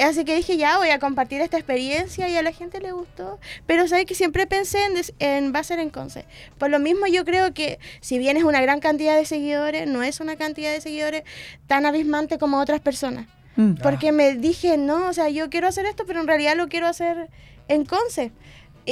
así 0.03 0.25
que 0.25 0.35
dije, 0.35 0.57
ya 0.57 0.77
voy 0.77 0.89
a 0.89 0.99
compartir 0.99 1.41
esta 1.41 1.57
experiencia 1.57 2.29
y 2.29 2.35
a 2.35 2.41
la 2.41 2.51
gente 2.51 2.79
le 2.79 2.91
gustó. 2.91 3.39
Pero 3.65 3.87
sabes 3.87 4.05
que 4.05 4.15
siempre 4.15 4.47
pensé 4.47 4.79
en, 4.85 4.93
en 5.19 5.53
va 5.53 5.59
a 5.59 5.63
ser 5.63 5.79
en 5.79 5.89
Conce. 5.89 6.25
Por 6.57 6.69
lo 6.69 6.79
mismo 6.79 7.07
yo 7.07 7.25
creo 7.25 7.53
que 7.53 7.79
si 8.01 8.17
bien 8.17 8.37
es 8.37 8.43
una 8.43 8.61
gran 8.61 8.79
cantidad 8.79 9.15
de 9.15 9.25
seguidores, 9.25 9.87
no 9.87 10.03
es 10.03 10.19
una 10.19 10.35
cantidad 10.35 10.71
de 10.71 10.81
seguidores 10.81 11.23
tan 11.67 11.85
abismante 11.85 12.37
como 12.37 12.59
otras 12.59 12.79
personas. 12.81 13.27
Mm. 13.55 13.75
Porque 13.81 14.11
me 14.11 14.35
dije, 14.35 14.77
no, 14.77 15.09
o 15.09 15.13
sea, 15.13 15.29
yo 15.29 15.49
quiero 15.49 15.67
hacer 15.67 15.85
esto, 15.85 16.05
pero 16.05 16.21
en 16.21 16.27
realidad 16.27 16.55
lo 16.55 16.67
quiero 16.67 16.87
hacer 16.87 17.29
en 17.67 17.85
Conce. 17.85 18.31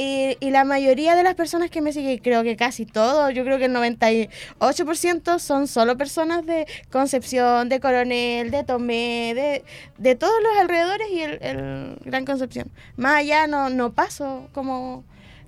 Y, 0.00 0.36
y 0.38 0.50
la 0.50 0.62
mayoría 0.62 1.16
de 1.16 1.24
las 1.24 1.34
personas 1.34 1.70
que 1.70 1.80
me 1.80 1.92
siguen, 1.92 2.18
creo 2.18 2.44
que 2.44 2.54
casi 2.54 2.86
todos, 2.86 3.34
yo 3.34 3.42
creo 3.42 3.58
que 3.58 3.64
el 3.64 3.74
98% 3.74 5.40
son 5.40 5.66
solo 5.66 5.96
personas 5.96 6.46
de 6.46 6.68
Concepción, 6.92 7.68
de 7.68 7.80
Coronel, 7.80 8.52
de 8.52 8.62
Tomé, 8.62 9.32
de, 9.34 9.64
de 9.98 10.14
todos 10.14 10.40
los 10.40 10.56
alrededores 10.60 11.08
y 11.10 11.22
el, 11.22 11.98
Gran 12.04 12.24
Concepción. 12.24 12.70
Más 12.96 13.16
allá 13.16 13.48
no, 13.48 13.70
no 13.70 13.92
paso 13.92 14.48
como, 14.52 15.02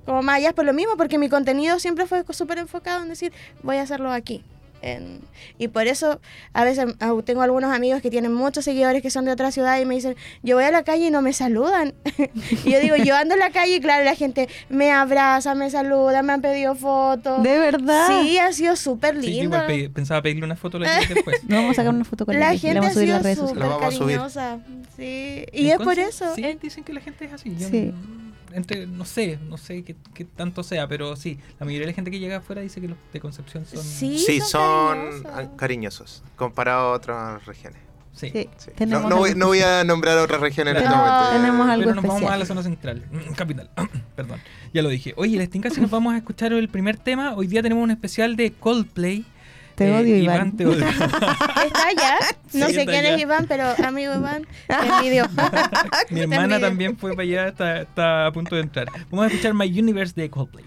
como 0.04 0.20
más 0.22 0.38
allá 0.38 0.52
por 0.52 0.64
lo 0.64 0.72
mismo, 0.72 0.96
porque 0.96 1.16
mi 1.16 1.28
contenido 1.28 1.78
siempre 1.78 2.06
fue 2.06 2.24
súper 2.30 2.58
enfocado 2.58 3.04
en 3.04 3.08
decir, 3.08 3.32
voy 3.62 3.76
a 3.76 3.82
hacerlo 3.82 4.10
aquí. 4.10 4.42
En- 4.82 5.20
y 5.58 5.68
por 5.68 5.86
eso 5.86 6.20
a 6.54 6.64
veces 6.64 6.86
tengo 7.24 7.42
algunos 7.42 7.72
amigos 7.74 8.00
que 8.00 8.10
tienen 8.10 8.32
muchos 8.32 8.64
seguidores 8.64 9.02
que 9.02 9.10
son 9.10 9.24
de 9.26 9.32
otra 9.32 9.52
ciudad 9.52 9.78
y 9.78 9.84
me 9.84 9.94
dicen, 9.94 10.16
yo 10.42 10.56
voy 10.56 10.64
a 10.64 10.70
la 10.70 10.84
calle 10.84 11.06
y 11.06 11.10
no 11.10 11.20
me 11.22 11.32
saludan. 11.32 11.92
y 12.64 12.70
yo 12.72 12.80
digo, 12.80 12.96
yo 12.96 13.14
ando 13.14 13.34
en 13.34 13.40
la 13.40 13.50
calle 13.50 13.76
y 13.76 13.80
claro, 13.80 14.04
la 14.04 14.14
gente 14.14 14.48
me 14.68 14.90
abraza, 14.90 15.54
me 15.54 15.68
saluda, 15.70 16.22
me 16.22 16.32
han 16.32 16.40
pedido 16.40 16.74
fotos. 16.74 17.42
¿De 17.42 17.58
verdad? 17.58 18.08
Sí, 18.22 18.38
ha 18.38 18.52
sido 18.52 18.74
súper 18.76 19.20
Sí, 19.20 19.26
lindo. 19.28 19.56
igual 19.56 19.66
pe- 19.66 19.90
pensaba 19.90 20.22
pedirle 20.22 20.44
una 20.44 20.56
foto 20.56 20.78
a 20.78 20.80
la 20.80 20.88
Jay 20.88 21.06
después. 21.14 21.40
No 21.48 21.56
vamos 21.56 21.72
a 21.72 21.74
sacar 21.74 21.94
una 21.94 22.04
foto 22.04 22.24
con 22.26 22.38
la 22.38 22.50
gente 22.56 22.74
La 22.74 22.80
vamos 22.80 22.88
ha 22.88 22.90
a 22.90 22.94
subir 22.94 23.04
a 23.04 23.06
sido 23.06 23.16
las 23.16 23.22
redes 23.22 23.38
súper 23.38 23.54
sociales. 23.54 23.68
La 23.70 23.76
vamos 23.76 23.94
a 23.94 23.98
subir. 23.98 24.16
cariñosa. 24.16 24.58
Sí. 24.96 25.46
Y 25.52 25.70
es 25.70 25.76
por 25.78 25.98
eso. 25.98 26.34
Sí, 26.34 26.58
dicen 26.62 26.84
que 26.84 26.92
la 26.92 27.00
gente 27.00 27.24
es 27.26 27.32
así. 27.32 27.54
Yo 27.58 27.68
Sí. 27.68 27.92
no- 27.94 28.29
entre, 28.52 28.86
no 28.86 29.04
sé, 29.04 29.38
no 29.48 29.56
sé 29.56 29.82
qué, 29.82 29.96
qué 30.14 30.24
tanto 30.24 30.62
sea, 30.62 30.86
pero 30.88 31.16
sí, 31.16 31.38
la 31.58 31.66
mayoría 31.66 31.86
de 31.86 31.92
la 31.92 31.94
gente 31.96 32.10
que 32.10 32.18
llega 32.18 32.38
afuera 32.38 32.60
dice 32.62 32.80
que 32.80 32.88
los 32.88 32.98
de 33.12 33.20
Concepción 33.20 33.64
son... 33.66 33.82
Sí, 33.82 34.18
Sí, 34.18 34.40
son 34.40 35.22
cariñosos. 35.22 35.56
cariñosos 35.56 36.22
comparado 36.36 36.88
a 36.88 36.92
otras 36.92 37.46
regiones. 37.46 37.80
Sí. 38.12 38.28
Sí, 38.32 38.48
Sí. 38.58 38.70
No, 38.86 39.08
no 39.08 39.16
voy, 39.18 39.34
no 39.34 39.46
voy 39.46 39.60
a 39.60 39.82
nombrar 39.84 40.18
otras 40.18 40.40
regiones 40.40 40.74
en 40.76 40.82
este 40.82 40.94
momento. 40.94 41.30
Tenemos 41.32 41.68
algo 41.68 41.82
Pero 41.84 41.94
nos 41.94 42.02
vamos 42.04 42.16
especial. 42.16 42.34
a 42.34 42.38
la 42.38 42.44
zona 42.46 42.62
central, 42.62 43.04
capital. 43.36 43.70
Perdón, 44.16 44.40
ya 44.74 44.82
lo 44.82 44.88
dije. 44.90 45.14
Oye, 45.16 45.38
les 45.38 45.48
tinca 45.48 45.70
si 45.70 45.80
nos 45.80 45.90
vamos 45.90 46.12
a 46.12 46.18
escuchar 46.18 46.52
el 46.52 46.68
primer 46.68 46.98
tema. 46.98 47.34
Hoy 47.34 47.46
día 47.46 47.62
tenemos 47.62 47.82
un 47.84 47.90
especial 47.92 48.36
de 48.36 48.52
Coldplay. 48.52 49.24
Te 49.80 49.88
Eh, 49.88 49.98
odio, 49.98 50.14
Iván. 50.18 50.54
te 50.58 50.66
odio. 50.66 50.86
Está 50.88 51.86
allá. 51.88 52.18
No 52.52 52.66
Sí, 52.66 52.74
sé 52.74 52.84
quién 52.84 52.98
allá. 53.06 53.14
es 53.14 53.20
Iván, 53.22 53.46
pero 53.48 53.64
amigo 53.82 54.14
Iván, 54.14 54.46
envidio. 54.68 55.24
Mi 56.10 56.20
hermana 56.20 56.42
envidio. 56.44 56.60
también 56.60 56.98
fue 56.98 57.12
para 57.12 57.22
allá, 57.22 57.48
está, 57.48 57.80
está 57.80 58.26
a 58.26 58.30
punto 58.32 58.56
de 58.56 58.60
entrar. 58.60 58.88
Vamos 59.10 59.24
a 59.24 59.28
escuchar 59.28 59.54
My 59.54 59.66
Universe 59.80 60.12
de 60.20 60.28
Coldplay. 60.28 60.66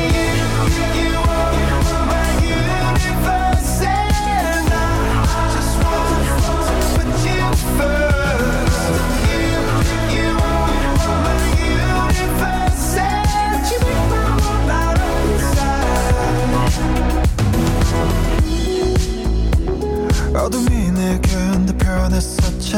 변했었지 22.70 22.76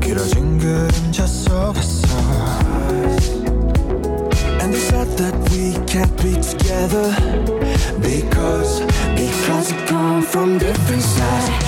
길어진 0.00 0.58
그림자 0.58 1.26
속에서 1.26 2.08
And 4.60 4.72
they 4.72 4.80
said 4.80 5.08
that 5.18 5.34
we 5.50 5.74
can't 5.86 6.14
be 6.22 6.34
together 6.40 7.14
Because, 8.00 8.80
because 9.14 9.72
we 9.72 9.78
come 9.86 10.22
from 10.22 10.58
different 10.58 11.02
sides 11.02 11.67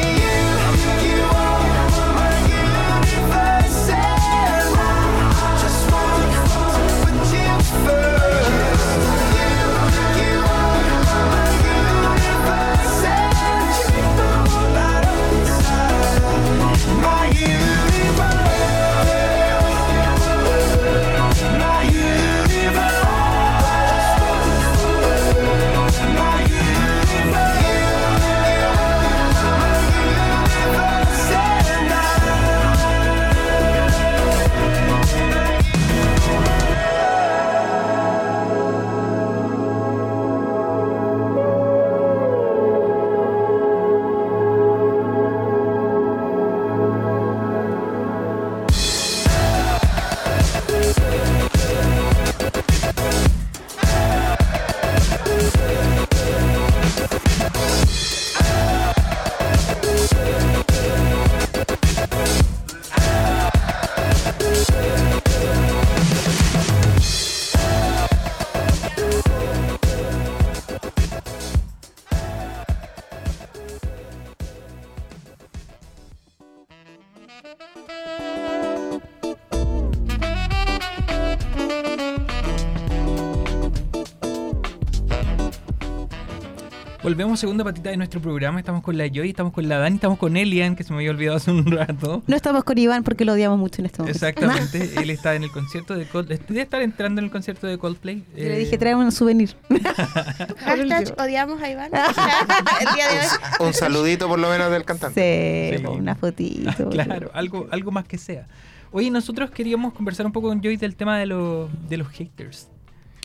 Volvemos 87.21 87.39
segunda 87.39 87.63
patita 87.63 87.91
de 87.91 87.97
nuestro 87.97 88.19
programa. 88.19 88.57
Estamos 88.57 88.81
con 88.81 88.97
la 88.97 89.05
Joy, 89.07 89.29
estamos 89.29 89.53
con 89.53 89.69
la 89.69 89.77
Dani, 89.77 89.97
estamos 89.97 90.17
con 90.17 90.35
Elian, 90.35 90.75
que 90.75 90.83
se 90.83 90.91
me 90.91 90.97
había 90.97 91.11
olvidado 91.11 91.37
hace 91.37 91.51
un 91.51 91.69
rato. 91.71 92.23
No 92.25 92.35
estamos 92.35 92.63
con 92.63 92.79
Iván 92.79 93.03
porque 93.03 93.25
lo 93.25 93.33
odiamos 93.33 93.59
mucho 93.59 93.79
en 93.79 93.85
este 93.85 94.01
momento. 94.01 94.17
Exactamente, 94.25 94.89
él 94.99 95.11
está 95.11 95.35
en 95.35 95.43
el 95.43 95.51
concierto 95.51 95.93
de 95.93 96.07
Coldplay. 96.07 96.39
Debe 96.47 96.61
estar 96.61 96.81
entrando 96.81 97.19
en 97.21 97.25
el 97.25 97.31
concierto 97.31 97.67
de 97.67 97.77
Coldplay. 97.77 98.23
Yo 98.35 98.43
le 98.45 98.55
Eh, 98.55 98.59
dije, 98.61 98.75
trae 98.79 98.95
un 98.95 99.11
souvenir. 99.11 99.55
Hashtag 100.65 101.13
odiamos 101.21 101.61
a 101.61 101.69
Iván. 101.69 101.91
El 101.93 102.95
día 102.95 103.07
de 103.07 103.19
hoy. 103.19 103.67
Un 103.67 103.73
saludito 103.75 104.27
por 104.27 104.39
lo 104.39 104.49
menos 104.49 104.71
del 104.71 104.83
cantante. 104.83 105.69
Sí, 105.75 105.77
Sí. 105.77 105.85
una 105.85 106.15
fotito. 106.15 106.89
Claro, 106.89 107.29
algo, 107.35 107.67
algo 107.69 107.91
más 107.91 108.05
que 108.07 108.17
sea. 108.17 108.47
Oye, 108.91 109.11
nosotros 109.11 109.51
queríamos 109.51 109.93
conversar 109.93 110.25
un 110.25 110.31
poco 110.31 110.47
con 110.47 110.59
Joy 110.59 110.75
del 110.77 110.95
tema 110.95 111.19
de, 111.19 111.27
lo- 111.27 111.69
de 111.87 111.97
los 111.97 112.07
haters. 112.09 112.67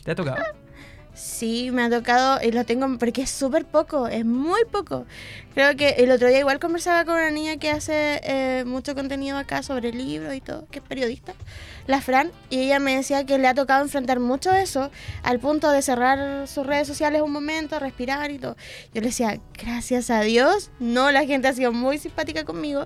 ¿Te 0.03 0.11
ha 0.11 0.15
tocado? 0.15 0.37
Sí, 1.17 1.71
me 1.71 1.81
ha 1.81 1.89
tocado 1.89 2.39
y 2.43 2.51
lo 2.51 2.63
tengo 2.63 2.85
porque 2.99 3.23
es 3.23 3.31
súper 3.31 3.65
poco, 3.65 4.07
es 4.07 4.23
muy 4.23 4.65
poco. 4.71 5.07
Creo 5.55 5.75
que 5.75 5.95
el 5.97 6.11
otro 6.11 6.27
día 6.27 6.37
igual 6.37 6.59
conversaba 6.59 7.05
con 7.05 7.15
una 7.15 7.31
niña 7.31 7.57
que 7.57 7.71
hace 7.71 8.21
eh, 8.23 8.63
mucho 8.67 8.93
contenido 8.93 9.35
acá 9.35 9.63
sobre 9.63 9.91
libros 9.91 10.35
y 10.35 10.41
todo, 10.41 10.67
que 10.69 10.77
es 10.77 10.85
periodista, 10.85 11.33
la 11.87 12.01
Fran, 12.01 12.31
y 12.51 12.59
ella 12.59 12.77
me 12.77 12.95
decía 12.95 13.25
que 13.25 13.39
le 13.39 13.47
ha 13.47 13.55
tocado 13.55 13.81
enfrentar 13.81 14.19
mucho 14.19 14.53
eso 14.53 14.91
al 15.23 15.39
punto 15.39 15.71
de 15.71 15.81
cerrar 15.81 16.47
sus 16.47 16.67
redes 16.67 16.87
sociales 16.87 17.23
un 17.23 17.31
momento, 17.31 17.79
respirar 17.79 18.29
y 18.29 18.37
todo. 18.37 18.55
Yo 18.93 19.01
le 19.01 19.07
decía, 19.07 19.39
gracias 19.57 20.11
a 20.11 20.21
Dios, 20.21 20.69
no, 20.79 21.11
la 21.11 21.25
gente 21.25 21.47
ha 21.47 21.53
sido 21.53 21.73
muy 21.73 21.97
simpática 21.97 22.45
conmigo 22.45 22.85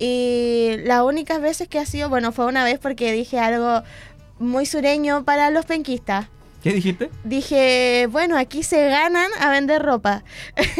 y 0.00 0.78
las 0.82 1.02
únicas 1.02 1.40
veces 1.40 1.68
que 1.68 1.78
ha 1.78 1.86
sido, 1.86 2.08
bueno, 2.08 2.32
fue 2.32 2.46
una 2.46 2.64
vez 2.64 2.80
porque 2.80 3.12
dije 3.12 3.38
algo 3.38 3.84
muy 4.40 4.66
sureño 4.66 5.24
para 5.24 5.50
los 5.50 5.64
penquistas. 5.64 6.26
¿Qué 6.68 6.74
dijiste? 6.74 7.08
Dije, 7.24 8.08
bueno, 8.10 8.36
aquí 8.36 8.62
se 8.62 8.88
ganan 8.88 9.30
a 9.40 9.48
vender 9.48 9.80
ropa. 9.80 10.22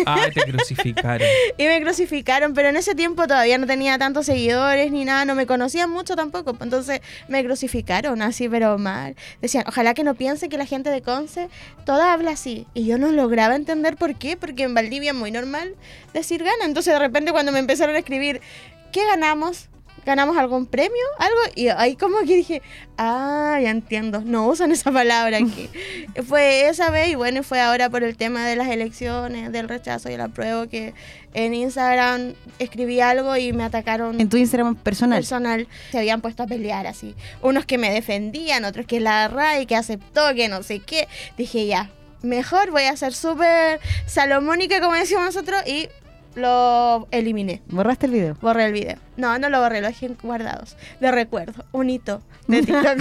Ay, 0.04 0.30
te 0.32 0.42
crucificaron. 0.52 1.26
Y 1.56 1.64
me 1.64 1.80
crucificaron, 1.80 2.52
pero 2.52 2.68
en 2.68 2.76
ese 2.76 2.94
tiempo 2.94 3.26
todavía 3.26 3.56
no 3.56 3.66
tenía 3.66 3.96
tantos 3.96 4.26
seguidores 4.26 4.92
ni 4.92 5.06
nada, 5.06 5.24
no 5.24 5.34
me 5.34 5.46
conocían 5.46 5.88
mucho 5.88 6.14
tampoco. 6.14 6.52
pues, 6.52 6.66
Entonces 6.66 7.00
me 7.28 7.42
crucificaron 7.42 8.20
así, 8.20 8.50
pero 8.50 8.76
mal. 8.76 9.16
Decían, 9.40 9.64
ojalá 9.66 9.94
que 9.94 10.04
no 10.04 10.14
piense 10.14 10.50
que 10.50 10.58
la 10.58 10.66
gente 10.66 10.90
de 10.90 11.00
Conce 11.00 11.48
toda 11.86 12.12
habla 12.12 12.32
así. 12.32 12.66
Y 12.74 12.84
yo 12.84 12.98
no 12.98 13.10
lograba 13.10 13.56
entender 13.56 13.96
por 13.96 14.14
qué, 14.16 14.36
porque 14.36 14.64
en 14.64 14.74
Valdivia 14.74 15.12
es 15.12 15.16
muy 15.16 15.30
normal 15.30 15.74
decir 16.12 16.44
gana. 16.44 16.66
Entonces 16.66 16.92
de 16.92 16.98
repente 16.98 17.32
cuando 17.32 17.50
me 17.50 17.60
empezaron 17.60 17.96
a 17.96 18.00
escribir, 18.00 18.42
¿qué 18.92 19.06
ganamos? 19.06 19.70
¿Ganamos 20.04 20.36
algún 20.36 20.66
premio? 20.66 21.04
¿Algo? 21.18 21.40
Y 21.54 21.68
ahí 21.68 21.96
como 21.96 22.18
que 22.20 22.36
dije, 22.36 22.62
ah, 22.96 23.58
ya 23.62 23.70
entiendo, 23.70 24.22
no 24.24 24.46
usan 24.46 24.72
esa 24.72 24.90
palabra 24.90 25.38
aquí. 25.38 25.68
fue 26.26 26.68
esa 26.68 26.90
vez 26.90 27.10
y 27.10 27.14
bueno, 27.14 27.42
fue 27.42 27.60
ahora 27.60 27.90
por 27.90 28.02
el 28.02 28.16
tema 28.16 28.46
de 28.46 28.56
las 28.56 28.68
elecciones, 28.68 29.52
del 29.52 29.68
rechazo 29.68 30.10
y 30.10 30.14
el 30.14 30.20
apruebo 30.20 30.68
que 30.68 30.94
en 31.34 31.54
Instagram 31.54 32.34
escribí 32.58 33.00
algo 33.00 33.36
y 33.36 33.52
me 33.52 33.64
atacaron 33.64 34.20
En 34.20 34.28
tu 34.28 34.36
Instagram 34.36 34.76
personal. 34.76 35.18
personal. 35.18 35.68
Se 35.90 35.98
habían 35.98 36.20
puesto 36.20 36.42
a 36.42 36.46
pelear 36.46 36.86
así. 36.86 37.14
Unos 37.42 37.66
que 37.66 37.78
me 37.78 37.92
defendían, 37.92 38.64
otros 38.64 38.86
que 38.86 39.00
la 39.00 39.28
RAI, 39.28 39.66
que 39.66 39.76
aceptó, 39.76 40.34
que 40.34 40.48
no 40.48 40.62
sé 40.62 40.80
qué. 40.80 41.08
Dije 41.36 41.66
ya, 41.66 41.90
mejor 42.22 42.70
voy 42.70 42.84
a 42.84 42.96
ser 42.96 43.14
súper 43.14 43.80
salomónica 44.06 44.80
como 44.80 44.94
decimos 44.94 45.24
nosotros 45.24 45.62
y 45.66 45.88
lo 46.38 47.06
eliminé. 47.10 47.60
¿Borraste 47.68 48.06
el 48.06 48.12
video? 48.12 48.36
Borré 48.40 48.66
el 48.66 48.72
video. 48.72 48.96
No, 49.16 49.38
no 49.38 49.48
lo 49.48 49.60
borré, 49.60 49.80
lo 49.80 49.88
dejé 49.88 50.10
guardados. 50.22 50.76
De 51.00 51.10
recuerdo, 51.10 51.64
un 51.72 51.90
hito 51.90 52.22
de 52.46 52.62
TikTok. 52.62 52.98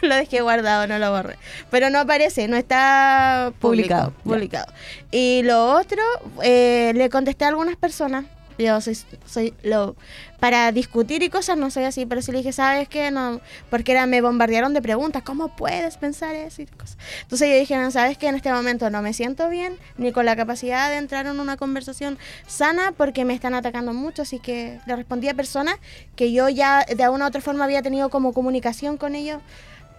lo 0.02 0.14
dejé 0.16 0.40
guardado, 0.42 0.86
no 0.86 0.98
lo 0.98 1.10
borré. 1.10 1.36
Pero 1.70 1.88
no 1.90 2.00
aparece, 2.00 2.48
no 2.48 2.56
está 2.56 3.52
Publicado, 3.60 4.10
publicado. 4.10 4.66
publicado. 4.66 4.72
Y 5.10 5.42
lo 5.44 5.72
otro, 5.72 6.02
eh, 6.42 6.92
le 6.94 7.08
contesté 7.10 7.44
a 7.44 7.48
algunas 7.48 7.76
personas. 7.76 8.24
Yo 8.60 8.80
soy, 8.80 8.98
soy 9.26 9.54
lo 9.62 9.96
para 10.40 10.72
discutir 10.72 11.22
y 11.22 11.28
cosas 11.28 11.58
no 11.58 11.70
soy 11.70 11.84
así, 11.84 12.06
pero 12.06 12.22
sí 12.22 12.32
le 12.32 12.38
dije, 12.38 12.52
¿sabes 12.52 12.88
qué? 12.88 13.10
No, 13.10 13.40
porque 13.68 13.92
era, 13.92 14.06
me 14.06 14.22
bombardearon 14.22 14.72
de 14.72 14.80
preguntas, 14.80 15.22
¿cómo 15.22 15.54
puedes 15.54 15.98
pensar 15.98 16.34
eso 16.34 16.62
y 16.62 16.66
cosas? 16.66 16.96
Entonces 17.22 17.48
yo 17.50 17.56
dije, 17.56 17.90
¿sabes 17.90 18.16
qué? 18.16 18.28
En 18.28 18.36
este 18.36 18.50
momento 18.50 18.88
no 18.88 19.02
me 19.02 19.12
siento 19.12 19.50
bien, 19.50 19.76
ni 19.98 20.12
con 20.12 20.24
la 20.24 20.36
capacidad 20.36 20.88
de 20.88 20.96
entrar 20.96 21.26
en 21.26 21.38
una 21.38 21.58
conversación 21.58 22.18
sana, 22.46 22.92
porque 22.96 23.26
me 23.26 23.34
están 23.34 23.54
atacando 23.54 23.92
mucho, 23.92 24.22
así 24.22 24.38
que 24.40 24.80
le 24.86 24.96
respondí 24.96 25.28
a 25.28 25.34
personas 25.34 25.76
que 26.16 26.32
yo 26.32 26.48
ya 26.48 26.84
de 26.84 27.04
alguna 27.04 27.26
u 27.26 27.28
otra 27.28 27.42
forma 27.42 27.64
había 27.64 27.82
tenido 27.82 28.08
como 28.08 28.32
comunicación 28.32 28.96
con 28.96 29.14
ellos 29.14 29.42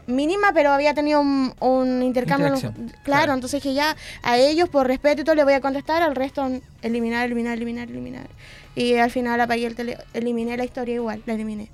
mínima, 0.08 0.52
pero 0.54 0.72
había 0.72 0.94
tenido 0.94 1.22
un, 1.22 1.54
un 1.60 2.04
intercambio. 2.04 2.54
Claro, 2.54 2.74
claro. 3.04 3.34
entonces 3.34 3.62
que 3.62 3.74
ya 3.74 3.96
a 4.24 4.38
ellos 4.38 4.70
por 4.70 4.88
respeto 4.88 5.22
y 5.22 5.24
todo 5.24 5.36
le 5.36 5.44
voy 5.44 5.54
a 5.54 5.62
contestar, 5.62 6.02
al 6.02 6.16
resto 6.16 6.50
eliminar, 6.82 7.26
eliminar, 7.26 7.58
eliminar, 7.58 7.90
eliminar. 7.90 8.28
Y 8.76 8.96
al 8.96 9.12
final 9.12 9.40
apagué 9.42 9.68
el 9.68 9.76
tele, 9.76 9.98
eliminé 10.14 10.56
la 10.56 10.64
historia 10.64 10.96
igual, 10.96 11.22
la 11.26 11.34
eliminé. 11.34 11.70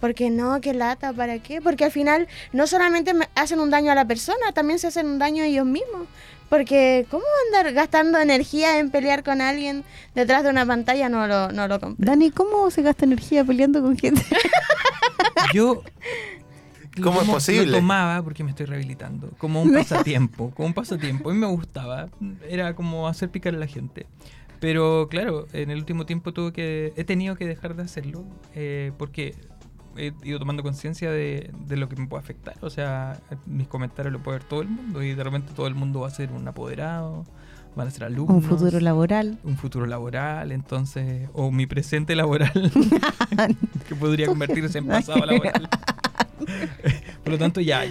Porque 0.00 0.30
no, 0.30 0.60
qué 0.60 0.74
lata, 0.74 1.12
¿para 1.12 1.38
qué? 1.38 1.62
Porque 1.62 1.84
al 1.84 1.92
final 1.92 2.28
no 2.52 2.66
solamente 2.66 3.14
me 3.14 3.28
hacen 3.34 3.60
un 3.60 3.70
daño 3.70 3.92
a 3.92 3.94
la 3.94 4.04
persona, 4.04 4.52
también 4.52 4.78
se 4.78 4.88
hacen 4.88 5.06
un 5.06 5.18
daño 5.18 5.44
a 5.44 5.46
ellos 5.46 5.64
mismos. 5.64 6.08
Porque 6.50 7.06
¿cómo 7.10 7.24
andar 7.46 7.72
gastando 7.72 8.18
energía 8.18 8.78
en 8.78 8.90
pelear 8.90 9.24
con 9.24 9.40
alguien 9.40 9.84
detrás 10.14 10.42
de 10.42 10.50
una 10.50 10.66
pantalla? 10.66 11.08
No 11.08 11.26
lo, 11.26 11.50
no 11.50 11.66
lo 11.66 11.80
compré. 11.80 12.04
Dani, 12.04 12.30
¿cómo 12.30 12.70
se 12.70 12.82
gasta 12.82 13.06
energía 13.06 13.42
peleando 13.42 13.80
con 13.80 13.96
gente? 13.96 14.20
Yo. 15.54 15.82
¿Cómo 17.00 17.22
es 17.22 17.28
posible? 17.28 17.66
Lo 17.66 17.76
tomaba 17.78 18.22
porque 18.22 18.44
me 18.44 18.50
estoy 18.50 18.66
rehabilitando. 18.66 19.30
Como 19.38 19.62
un 19.62 19.72
pasatiempo. 19.74 20.50
como 20.50 20.66
un 20.68 20.74
pasatiempo. 20.74 21.30
A 21.30 21.32
mí 21.32 21.38
me 21.38 21.46
gustaba. 21.46 22.08
Era 22.48 22.74
como 22.74 23.08
hacer 23.08 23.30
picar 23.30 23.54
a 23.54 23.58
la 23.58 23.66
gente. 23.66 24.06
Pero 24.60 25.08
claro, 25.10 25.46
en 25.52 25.70
el 25.70 25.78
último 25.78 26.06
tiempo 26.06 26.32
tuve 26.32 26.52
que. 26.52 26.92
He 26.96 27.04
tenido 27.04 27.34
que 27.36 27.46
dejar 27.46 27.74
de 27.76 27.82
hacerlo. 27.82 28.24
eh, 28.54 28.92
porque 28.98 29.34
he 29.96 30.12
ido 30.24 30.38
tomando 30.38 30.62
conciencia 30.62 31.10
de, 31.10 31.50
de 31.66 31.76
lo 31.76 31.88
que 31.88 31.96
me 31.96 32.06
puede 32.06 32.22
afectar. 32.22 32.54
O 32.62 32.70
sea, 32.70 33.20
mis 33.46 33.68
comentarios 33.68 34.12
lo 34.12 34.22
puede 34.22 34.38
ver 34.38 34.46
todo 34.48 34.62
el 34.62 34.68
mundo. 34.68 35.02
Y 35.02 35.14
de 35.14 35.24
repente 35.24 35.52
todo 35.54 35.66
el 35.66 35.74
mundo 35.74 36.00
va 36.00 36.08
a 36.08 36.10
ser 36.10 36.30
un 36.32 36.46
apoderado. 36.48 37.24
Van 37.74 37.88
a 37.88 37.90
ser 37.90 38.04
alumnos. 38.04 38.36
Un 38.36 38.42
futuro 38.42 38.80
laboral. 38.80 39.38
un 39.44 39.56
futuro 39.56 39.86
laboral, 39.86 40.52
entonces, 40.52 41.28
o 41.32 41.50
mi 41.50 41.66
presente 41.66 42.14
laboral, 42.14 42.52
que 43.88 43.94
podría 43.94 44.26
convertirse 44.26 44.78
en 44.78 44.86
pasado 44.86 45.24
laboral. 45.24 45.68
Por 47.24 47.32
lo 47.32 47.38
tanto, 47.38 47.60
ya, 47.60 47.84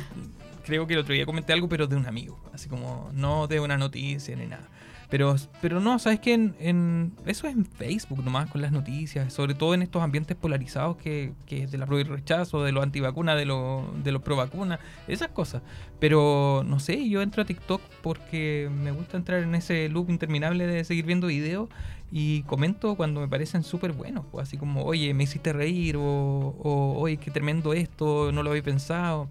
creo 0.72 0.88
que 0.88 0.94
el 0.94 1.00
otro 1.00 1.14
día 1.14 1.26
comenté 1.26 1.54
algo, 1.54 1.68
pero 1.70 1.88
de 1.88 1.96
un 1.96 2.06
amigo, 2.08 2.40
así 2.54 2.70
como 2.70 3.10
no 3.14 3.48
de 3.48 3.60
una 3.60 3.78
noticia 3.78 4.36
ni 4.36 4.48
nada. 4.48 4.68
Pero, 5.10 5.36
pero 5.62 5.82
no, 5.82 6.00
sabes 6.00 6.22
que 6.22 6.34
en, 6.34 6.56
en- 6.60 7.12
eso 7.26 7.46
es 7.46 7.54
en 7.54 7.66
Facebook 7.66 8.24
nomás 8.24 8.50
con 8.50 8.62
las 8.62 8.72
noticias, 8.72 9.34
sobre 9.34 9.54
todo 9.56 9.74
en 9.74 9.82
estos 9.82 10.02
ambientes 10.02 10.38
polarizados 10.38 10.96
que, 10.96 11.34
que 11.46 11.68
de 11.68 11.78
la 11.78 11.86
pro 11.86 12.00
y 12.00 12.04
rechazo, 12.04 12.64
de 12.64 12.72
los 12.72 12.82
antivacunas, 12.82 13.38
de 13.38 13.44
los 13.46 13.84
de 14.06 14.14
los 14.14 14.22
pro 14.22 14.38
vacunas, 14.38 14.80
esas 15.10 15.28
cosas. 15.28 15.62
Pero 16.00 16.64
no 16.66 16.80
sé, 16.80 17.10
yo 17.10 17.22
entro 17.22 17.44
a 17.44 17.46
TikTok 17.46 17.82
porque 18.02 18.70
me 18.74 18.92
gusta 18.92 19.18
entrar 19.18 19.44
en 19.44 19.54
ese 19.54 19.90
loop 19.90 20.10
interminable 20.10 20.66
de 20.66 20.84
seguir 20.86 21.06
viendo 21.06 21.28
videos 21.28 21.68
y 22.10 22.44
comento 22.44 22.96
cuando 22.96 23.20
me 23.22 23.28
parecen 23.28 23.64
súper 23.64 23.92
buenos, 23.94 24.26
pues, 24.32 24.48
así 24.48 24.58
como, 24.58 24.84
oye, 24.84 25.14
me 25.14 25.24
hiciste 25.26 25.54
reír 25.54 25.98
o, 25.98 26.02
o, 26.04 26.96
oye, 27.00 27.18
qué 27.18 27.32
tremendo 27.32 27.74
esto, 27.74 28.32
no 28.32 28.44
lo 28.44 28.50
había 28.52 28.64
pensado. 28.64 29.28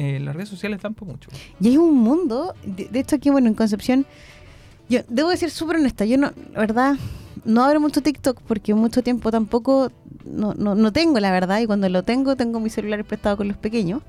Eh, 0.00 0.20
las 0.20 0.36
redes 0.36 0.48
sociales 0.48 0.80
dan 0.80 0.94
por 0.94 1.08
mucho. 1.08 1.28
Y 1.60 1.66
hay 1.66 1.76
un 1.76 1.96
mundo, 1.96 2.54
de, 2.64 2.86
de 2.86 3.00
esto 3.00 3.16
aquí, 3.16 3.30
bueno, 3.30 3.48
en 3.48 3.54
Concepción, 3.54 4.06
yo 4.88 5.00
debo 5.08 5.30
decir 5.30 5.50
súper 5.50 5.74
honesta, 5.74 6.04
yo 6.04 6.16
no, 6.16 6.32
la 6.52 6.60
verdad, 6.60 6.94
no 7.44 7.64
abro 7.64 7.80
mucho 7.80 8.00
TikTok 8.00 8.40
porque 8.42 8.74
mucho 8.74 9.02
tiempo 9.02 9.32
tampoco, 9.32 9.90
no, 10.24 10.54
no, 10.54 10.76
no 10.76 10.92
tengo 10.92 11.18
la 11.18 11.32
verdad, 11.32 11.58
y 11.58 11.66
cuando 11.66 11.88
lo 11.88 12.04
tengo, 12.04 12.36
tengo 12.36 12.60
mi 12.60 12.70
celular 12.70 13.04
prestado 13.04 13.36
con 13.36 13.48
los 13.48 13.56
pequeños. 13.56 14.02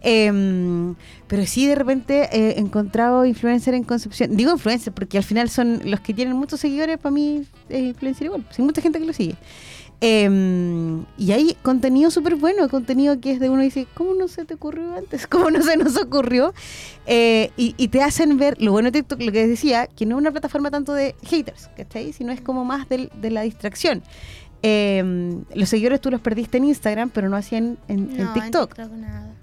Em, 0.00 0.96
pero 1.28 1.46
sí, 1.46 1.68
de 1.68 1.76
repente 1.76 2.28
he 2.32 2.58
encontrado 2.58 3.24
influencer 3.24 3.74
en 3.74 3.84
Concepción. 3.84 4.36
Digo 4.36 4.50
influencer 4.50 4.92
porque 4.92 5.18
al 5.18 5.24
final 5.24 5.50
son 5.50 5.82
los 5.84 6.00
que 6.00 6.14
tienen 6.14 6.34
muchos 6.34 6.58
seguidores, 6.58 6.98
para 6.98 7.12
mí 7.12 7.44
es 7.68 7.80
influencer 7.80 8.24
igual. 8.24 8.44
Hay 8.58 8.64
mucha 8.64 8.82
gente 8.82 8.98
que 8.98 9.06
lo 9.06 9.12
sigue. 9.12 9.36
Em, 10.00 11.04
y 11.16 11.32
hay 11.32 11.56
contenido 11.62 12.10
súper 12.12 12.36
bueno, 12.36 12.68
contenido 12.68 13.20
que 13.20 13.32
es 13.32 13.40
de 13.40 13.50
uno 13.50 13.62
y 13.62 13.66
dice, 13.66 13.86
¿cómo 13.94 14.14
no 14.14 14.28
se 14.28 14.44
te 14.44 14.54
ocurrió 14.54 14.94
antes? 14.96 15.26
¿Cómo 15.28 15.50
no 15.50 15.60
se 15.62 15.76
nos 15.76 15.96
ocurrió? 15.96 16.54
Eh, 17.06 17.50
y, 17.56 17.74
y 17.76 17.88
te 17.88 18.02
hacen 18.02 18.36
ver, 18.38 18.60
lo 18.62 18.70
bueno 18.72 18.90
de 18.92 19.00
TikTok, 19.02 19.20
lo 19.22 19.32
que 19.32 19.46
decía, 19.46 19.88
que 19.88 20.06
no 20.06 20.16
es 20.16 20.20
una 20.20 20.30
plataforma 20.30 20.70
tanto 20.70 20.92
de 20.94 21.16
haters, 21.24 21.68
¿cachai? 21.76 22.12
Sino 22.12 22.30
es 22.32 22.40
como 22.40 22.64
más 22.64 22.88
del- 22.88 23.10
de, 23.20 23.30
la 23.30 23.42
distracción. 23.42 24.02
Em, 24.62 25.44
los 25.54 25.68
seguidores 25.68 26.00
tú 26.00 26.10
los 26.10 26.20
perdiste 26.20 26.58
en 26.58 26.64
Instagram, 26.64 27.10
pero 27.10 27.28
no 27.28 27.36
hacían 27.36 27.78
en, 27.88 28.10
en 28.10 28.24
No, 28.24 28.32
TikTok. 28.34 28.78
nada. 28.78 29.34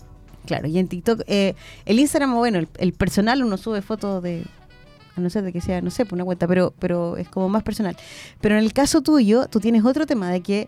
Claro, 0.46 0.68
y 0.68 0.78
en 0.78 0.88
TikTok, 0.88 1.22
eh, 1.28 1.56
el 1.86 2.00
Instagram, 2.00 2.34
bueno, 2.36 2.60
el, 2.60 2.68
el 2.78 2.94
personal 2.94 3.44
uno 3.44 3.58
sube 3.58 3.82
fotos 3.82 4.22
de, 4.22 4.44
a 5.16 5.22
no 5.22 5.30
ser 5.30 5.44
de 5.44 5.54
que 5.54 5.62
sea, 5.62 5.82
no 5.82 5.92
sé, 5.92 6.06
por 6.06 6.18
una 6.18 6.26
cuenta, 6.26 6.48
pero, 6.48 6.74
pero 6.80 7.18
es 7.18 7.30
como 7.30 7.50
más 7.50 7.64
personal. 7.64 7.96
Pero 8.42 8.58
en 8.58 8.64
el 8.64 8.74
caso 8.74 9.02
tuyo, 9.02 9.48
tú 9.48 9.60
tienes 9.60 9.86
otro 9.86 10.06
tema 10.06 10.30
de 10.30 10.42
que 10.42 10.68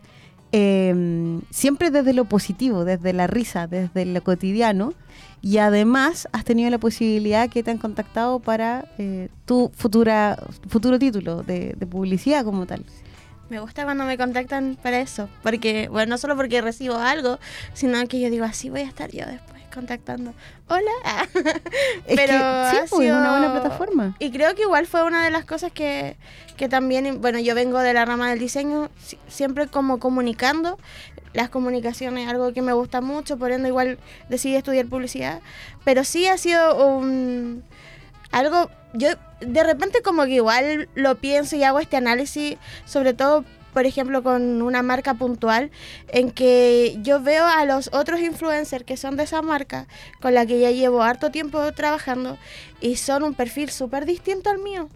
eh, 0.52 1.40
siempre 1.50 1.90
desde 1.90 2.12
lo 2.12 2.24
positivo, 2.24 2.84
desde 2.84 3.12
la 3.12 3.26
risa, 3.26 3.66
desde 3.66 4.04
lo 4.06 4.22
cotidiano. 4.22 4.94
Y 5.40 5.58
además 5.58 6.28
has 6.32 6.44
tenido 6.44 6.68
la 6.70 6.78
posibilidad 6.78 7.48
que 7.48 7.62
te 7.62 7.70
han 7.70 7.78
contactado 7.78 8.40
para 8.40 8.86
eh, 8.98 9.28
tu 9.44 9.70
futura 9.74 10.36
futuro 10.68 10.98
título 10.98 11.44
de, 11.44 11.74
de 11.78 11.86
publicidad 11.86 12.44
como 12.44 12.66
tal. 12.66 12.84
Me 13.48 13.60
gusta 13.60 13.84
cuando 13.84 14.04
me 14.04 14.18
contactan 14.18 14.76
para 14.82 15.00
eso, 15.00 15.28
porque, 15.42 15.88
bueno, 15.88 16.10
no 16.10 16.18
solo 16.18 16.36
porque 16.36 16.60
recibo 16.60 16.96
algo, 16.96 17.38
sino 17.72 18.06
que 18.06 18.20
yo 18.20 18.30
digo, 18.30 18.44
así 18.44 18.68
voy 18.68 18.80
a 18.80 18.88
estar 18.88 19.10
yo 19.10 19.24
después 19.24 19.57
contactando. 19.72 20.34
Hola. 20.68 20.90
Es 22.06 22.16
que 22.18 22.26
sí, 22.26 22.32
ha 22.32 22.84
pues, 22.88 23.06
es 23.08 23.12
una 23.12 23.30
buena 23.30 23.52
plataforma. 23.52 24.16
Y 24.18 24.30
creo 24.30 24.54
que 24.54 24.62
igual 24.62 24.86
fue 24.86 25.04
una 25.04 25.24
de 25.24 25.30
las 25.30 25.44
cosas 25.44 25.72
que, 25.72 26.16
que 26.56 26.68
también, 26.68 27.20
bueno, 27.20 27.38
yo 27.38 27.54
vengo 27.54 27.78
de 27.80 27.92
la 27.92 28.04
rama 28.04 28.30
del 28.30 28.38
diseño, 28.38 28.88
si- 28.98 29.18
siempre 29.28 29.66
como 29.66 29.98
comunicando. 29.98 30.78
Las 31.34 31.50
comunicaciones 31.50 32.24
es 32.24 32.30
algo 32.30 32.52
que 32.54 32.62
me 32.62 32.72
gusta 32.72 33.00
mucho, 33.02 33.36
por 33.36 33.52
ende 33.52 33.68
igual 33.68 33.98
decidí 34.28 34.56
estudiar 34.56 34.86
publicidad. 34.86 35.40
Pero 35.84 36.02
sí 36.04 36.26
ha 36.26 36.38
sido 36.38 36.86
un, 36.88 37.62
algo, 38.32 38.70
yo 38.94 39.10
de 39.40 39.62
repente 39.62 40.00
como 40.02 40.24
que 40.24 40.32
igual 40.32 40.88
lo 40.94 41.16
pienso 41.16 41.54
y 41.56 41.64
hago 41.64 41.78
este 41.80 41.96
análisis, 41.98 42.56
sobre 42.86 43.12
todo, 43.12 43.44
por 43.72 43.86
ejemplo, 43.86 44.22
con 44.22 44.62
una 44.62 44.82
marca 44.82 45.14
puntual, 45.14 45.70
en 46.08 46.30
que 46.30 46.98
yo 47.02 47.20
veo 47.20 47.46
a 47.46 47.64
los 47.64 47.90
otros 47.92 48.20
influencers 48.20 48.84
que 48.84 48.96
son 48.96 49.16
de 49.16 49.24
esa 49.24 49.42
marca, 49.42 49.86
con 50.20 50.34
la 50.34 50.46
que 50.46 50.60
ya 50.60 50.70
llevo 50.70 51.02
harto 51.02 51.30
tiempo 51.30 51.72
trabajando, 51.72 52.38
y 52.80 52.96
son 52.96 53.22
un 53.22 53.34
perfil 53.34 53.70
súper 53.70 54.06
distinto 54.06 54.50
al 54.50 54.58
mío. 54.58 54.88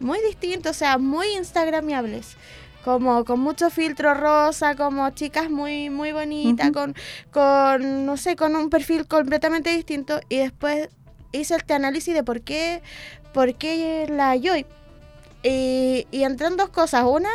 Muy 0.00 0.18
distinto, 0.26 0.70
o 0.70 0.74
sea, 0.74 0.98
muy 0.98 1.26
instagramiables. 1.36 2.36
Como 2.84 3.26
con 3.26 3.40
mucho 3.40 3.68
filtro 3.68 4.14
rosa, 4.14 4.74
como 4.74 5.10
chicas 5.10 5.50
muy, 5.50 5.90
muy 5.90 6.12
bonitas, 6.12 6.70
con, 6.70 6.94
con, 7.30 8.06
no 8.06 8.16
sé, 8.16 8.36
con 8.36 8.56
un 8.56 8.70
perfil 8.70 9.06
completamente 9.06 9.68
distinto. 9.68 10.20
Y 10.30 10.38
después 10.38 10.88
hice 11.32 11.56
este 11.56 11.74
análisis 11.74 12.14
de 12.14 12.24
por 12.24 12.40
qué, 12.40 12.80
por 13.34 13.54
qué 13.56 14.06
la 14.08 14.34
Joy. 14.34 14.64
Y, 15.42 16.06
y 16.10 16.22
entré 16.24 16.46
en 16.46 16.56
dos 16.56 16.70
cosas. 16.70 17.04
Una, 17.04 17.28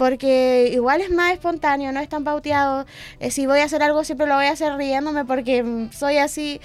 porque 0.00 0.70
igual 0.72 1.02
es 1.02 1.10
más 1.10 1.34
espontáneo, 1.34 1.92
no 1.92 2.00
es 2.00 2.08
tan 2.08 2.24
pauteado. 2.24 2.86
Eh, 3.18 3.30
si 3.30 3.44
voy 3.44 3.58
a 3.58 3.64
hacer 3.64 3.82
algo, 3.82 4.02
siempre 4.02 4.26
lo 4.26 4.34
voy 4.34 4.46
a 4.46 4.52
hacer 4.52 4.74
riéndome 4.78 5.26
porque 5.26 5.62
mm, 5.62 5.92
soy 5.92 6.16
así. 6.16 6.58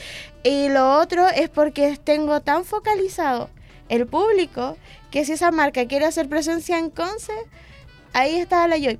Y 0.44 0.70
lo 0.70 0.98
otro 1.02 1.28
es 1.28 1.50
porque 1.50 2.00
tengo 2.02 2.40
tan 2.40 2.64
focalizado 2.64 3.50
el 3.90 4.08
público 4.08 4.78
que 5.12 5.26
si 5.26 5.34
esa 5.34 5.52
marca 5.52 5.86
quiere 5.86 6.06
hacer 6.06 6.30
presencia 6.30 6.80
en 6.80 6.90
Conce, 6.90 7.34
ahí 8.14 8.36
está 8.36 8.66
la 8.70 8.78
Joy. 8.78 9.00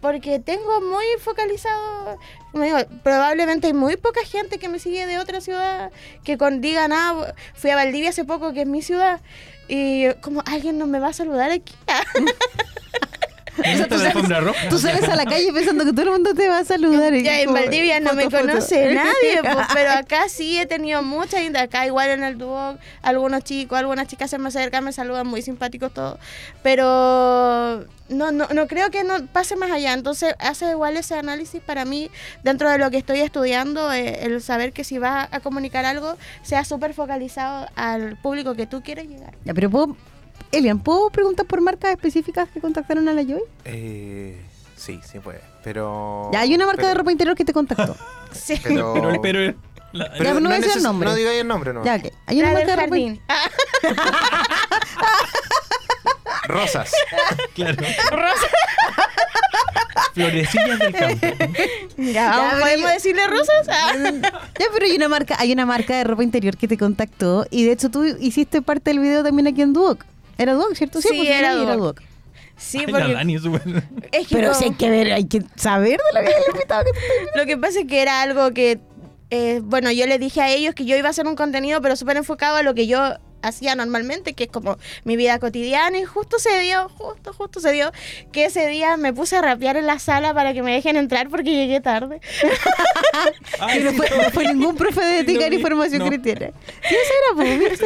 Porque 0.00 0.38
tengo 0.38 0.80
muy 0.80 1.04
focalizado, 1.18 2.18
como 2.52 2.62
digo, 2.62 2.78
probablemente 3.02 3.66
hay 3.66 3.72
muy 3.72 3.96
poca 3.96 4.20
gente 4.24 4.58
que 4.58 4.68
me 4.68 4.78
sigue 4.78 5.06
de 5.06 5.18
otra 5.18 5.40
ciudad 5.40 5.90
que 6.22 6.38
con 6.38 6.60
digan, 6.60 6.92
ah, 6.92 7.34
fui 7.54 7.70
a 7.70 7.74
Valdivia 7.74 8.10
hace 8.10 8.24
poco, 8.24 8.52
que 8.52 8.60
es 8.60 8.68
mi 8.68 8.80
ciudad, 8.80 9.20
y 9.66 10.08
como 10.20 10.44
alguien 10.46 10.78
no 10.78 10.86
me 10.86 11.00
va 11.00 11.08
a 11.08 11.12
saludar 11.12 11.50
aquí. 11.50 11.74
Tú 14.70 14.78
sales 14.78 15.08
a 15.08 15.14
la 15.16 15.24
calle 15.26 15.52
pensando 15.52 15.84
que 15.84 15.92
todo 15.92 16.02
el 16.02 16.10
mundo 16.12 16.34
te 16.34 16.48
va 16.48 16.58
a 16.58 16.64
saludar. 16.64 17.14
Ya 17.14 17.40
en 17.40 17.52
Valdivia 17.52 18.00
no 18.00 18.14
me 18.14 18.24
foto. 18.24 18.38
conoce 18.38 18.94
nadie, 18.94 19.40
pues, 19.42 19.66
pero 19.74 19.90
acá 19.90 20.28
sí 20.28 20.58
he 20.58 20.66
tenido 20.66 21.02
mucha 21.02 21.38
gente. 21.38 21.58
Acá 21.58 21.86
igual 21.86 22.10
en 22.10 22.24
el 22.24 22.38
dúo, 22.38 22.78
algunos 23.02 23.44
chicos, 23.44 23.78
algunas 23.78 24.08
chicas 24.08 24.30
se 24.30 24.38
me 24.38 24.48
acercan, 24.48 24.84
me 24.84 24.92
saludan, 24.92 25.26
muy 25.26 25.42
simpáticos 25.42 25.92
todos. 25.92 26.18
Pero 26.62 27.84
no, 28.08 28.32
no, 28.32 28.48
no 28.48 28.66
creo 28.66 28.90
que 28.90 29.04
no 29.04 29.26
pase 29.26 29.54
más 29.56 29.70
allá. 29.70 29.92
Entonces 29.92 30.34
hace 30.38 30.70
igual 30.70 30.96
ese 30.96 31.14
análisis 31.14 31.60
para 31.60 31.84
mí, 31.84 32.10
dentro 32.42 32.70
de 32.70 32.78
lo 32.78 32.90
que 32.90 32.98
estoy 32.98 33.20
estudiando, 33.20 33.92
eh, 33.92 34.24
el 34.24 34.40
saber 34.40 34.72
que 34.72 34.84
si 34.84 34.98
vas 34.98 35.28
a 35.30 35.40
comunicar 35.40 35.84
algo, 35.84 36.16
sea 36.42 36.64
súper 36.64 36.94
focalizado 36.94 37.68
al 37.74 38.16
público 38.16 38.54
que 38.54 38.66
tú 38.66 38.82
quieres 38.82 39.08
llegar. 39.08 39.34
Ya, 39.44 39.52
pero 39.52 39.68
puedo, 39.68 39.96
Elian, 40.52 40.78
¿puedo 40.80 41.10
preguntar 41.10 41.46
por 41.46 41.60
marcas 41.60 41.90
específicas 41.92 42.48
que 42.50 42.60
contactaron 42.60 43.08
a 43.08 43.12
la 43.14 43.22
Joy? 43.22 43.42
Eh, 43.64 44.40
sí, 44.76 45.00
sí 45.10 45.18
puede. 45.18 45.40
Pero. 45.64 46.30
Ya, 46.32 46.40
hay 46.40 46.54
una 46.54 46.66
marca 46.66 46.86
de 46.88 46.94
ropa 46.94 47.10
interior 47.12 47.36
que 47.36 47.44
te 47.44 47.52
contactó. 47.52 47.96
Sí. 48.32 48.58
Pero, 48.62 48.94
Pero, 48.94 49.20
pero, 49.20 49.54
la- 49.92 50.06
Ya, 50.06 50.12
pero 50.16 50.40
no 50.40 50.48
voy 50.48 50.56
a 50.56 50.60
decir 50.60 50.78
el 50.78 50.82
nombre. 50.82 51.06
No 51.08 51.14
digáis 51.14 51.40
el 51.42 51.46
nombre, 51.48 51.74
no. 51.74 51.84
Ya, 51.84 51.96
ok. 51.96 52.06
Hay 52.26 52.40
una 52.40 52.52
La 52.52 52.58
del 52.60 52.66
marca 52.66 52.80
de 52.80 52.86
ropa 52.86 52.96
jardín. 52.96 53.20
Rosas. 56.48 56.90
claro. 57.54 57.76
Florecillas 60.14 60.78
del 60.78 60.92
campo. 60.94 61.26
ya, 61.98 62.50
¿podemos 62.58 62.80
yo- 62.80 62.88
decirle 62.94 63.26
rosas? 63.26 63.66
Ya, 63.66 64.66
pero 64.72 64.86
hay 64.86 64.96
una 64.96 65.08
marca, 65.08 65.36
hay 65.38 65.52
una 65.52 65.66
marca 65.66 65.96
de 65.96 66.04
ropa 66.04 66.22
interior 66.22 66.56
que 66.56 66.68
te 66.68 66.76
contactó 66.78 67.46
y 67.50 67.64
de 67.66 67.72
hecho 67.72 67.90
tú 67.90 68.04
hiciste 68.04 68.62
parte 68.62 68.90
del 68.90 69.00
video 69.00 69.22
también 69.22 69.46
aquí 69.46 69.62
en 69.62 69.72
Duoc. 69.72 70.04
¿Era 70.38 70.54
Duoc, 70.54 70.74
cierto? 70.74 71.00
Sí, 71.00 71.08
pues, 71.16 71.28
era 71.28 71.52
sí, 71.54 71.64
Duoc. 71.76 72.00
Sí, 72.56 72.78
Ay, 72.78 72.86
la 72.86 72.98
porque 73.00 73.12
Dani 73.14 73.34
es 73.34 73.42
es 74.12 74.28
que 74.28 74.34
Pero 74.36 74.48
no- 74.48 74.54
sí 74.54 74.64
hay 74.64 74.74
que 74.74 74.90
ver, 74.90 75.12
hay 75.12 75.24
que 75.26 75.42
saber 75.56 75.98
de 75.98 76.12
la 76.14 76.20
vida 76.20 76.30
del 76.38 76.54
invitado 76.54 76.84
que 76.84 76.92
te 77.32 77.38
lo 77.38 77.46
que 77.46 77.56
pasa 77.58 77.80
es 77.80 77.86
que 77.86 78.02
era 78.02 78.22
algo 78.22 78.52
que, 78.52 78.78
eh, 79.30 79.60
bueno, 79.64 79.90
yo 79.90 80.06
le 80.06 80.18
dije 80.18 80.40
a 80.42 80.48
ellos 80.50 80.74
que 80.74 80.84
yo 80.84 80.96
iba 80.96 81.08
a 81.08 81.10
hacer 81.10 81.26
un 81.26 81.34
contenido, 81.34 81.80
pero 81.82 81.96
súper 81.96 82.16
enfocado 82.18 82.56
a 82.56 82.62
lo 82.62 82.74
que 82.74 82.86
yo 82.86 83.00
hacía 83.44 83.74
normalmente, 83.74 84.34
que 84.34 84.44
es 84.44 84.50
como 84.50 84.78
mi 85.02 85.16
vida 85.16 85.40
cotidiana, 85.40 85.98
y 85.98 86.04
justo 86.04 86.38
se 86.38 86.60
dio, 86.60 86.88
justo, 86.90 87.32
justo 87.32 87.58
se 87.58 87.72
dio, 87.72 87.90
que 88.30 88.44
ese 88.44 88.68
día 88.68 88.96
me 88.96 89.12
puse 89.12 89.34
a 89.36 89.42
rapear 89.42 89.76
en 89.76 89.86
la 89.88 89.98
sala 89.98 90.32
para 90.32 90.52
que 90.54 90.62
me 90.62 90.72
dejen 90.72 90.94
entrar 90.96 91.28
porque 91.28 91.50
llegué 91.50 91.80
tarde. 91.80 92.20
Ay, 93.58 93.80
no 93.82 93.90
sí, 93.90 93.96
fue, 93.96 94.10
no 94.10 94.30
fue 94.30 94.44
ningún 94.54 94.76
profe 94.76 95.04
de 95.04 95.20
ética 95.20 95.40
Lo 95.44 95.50
ni 95.50 95.58
formación 95.58 95.98
No. 96.00 96.06
cristiana. 96.06 96.50
Sí, 96.88 96.94
eso 96.94 97.12
era, 97.18 97.34
pues. 97.76 97.80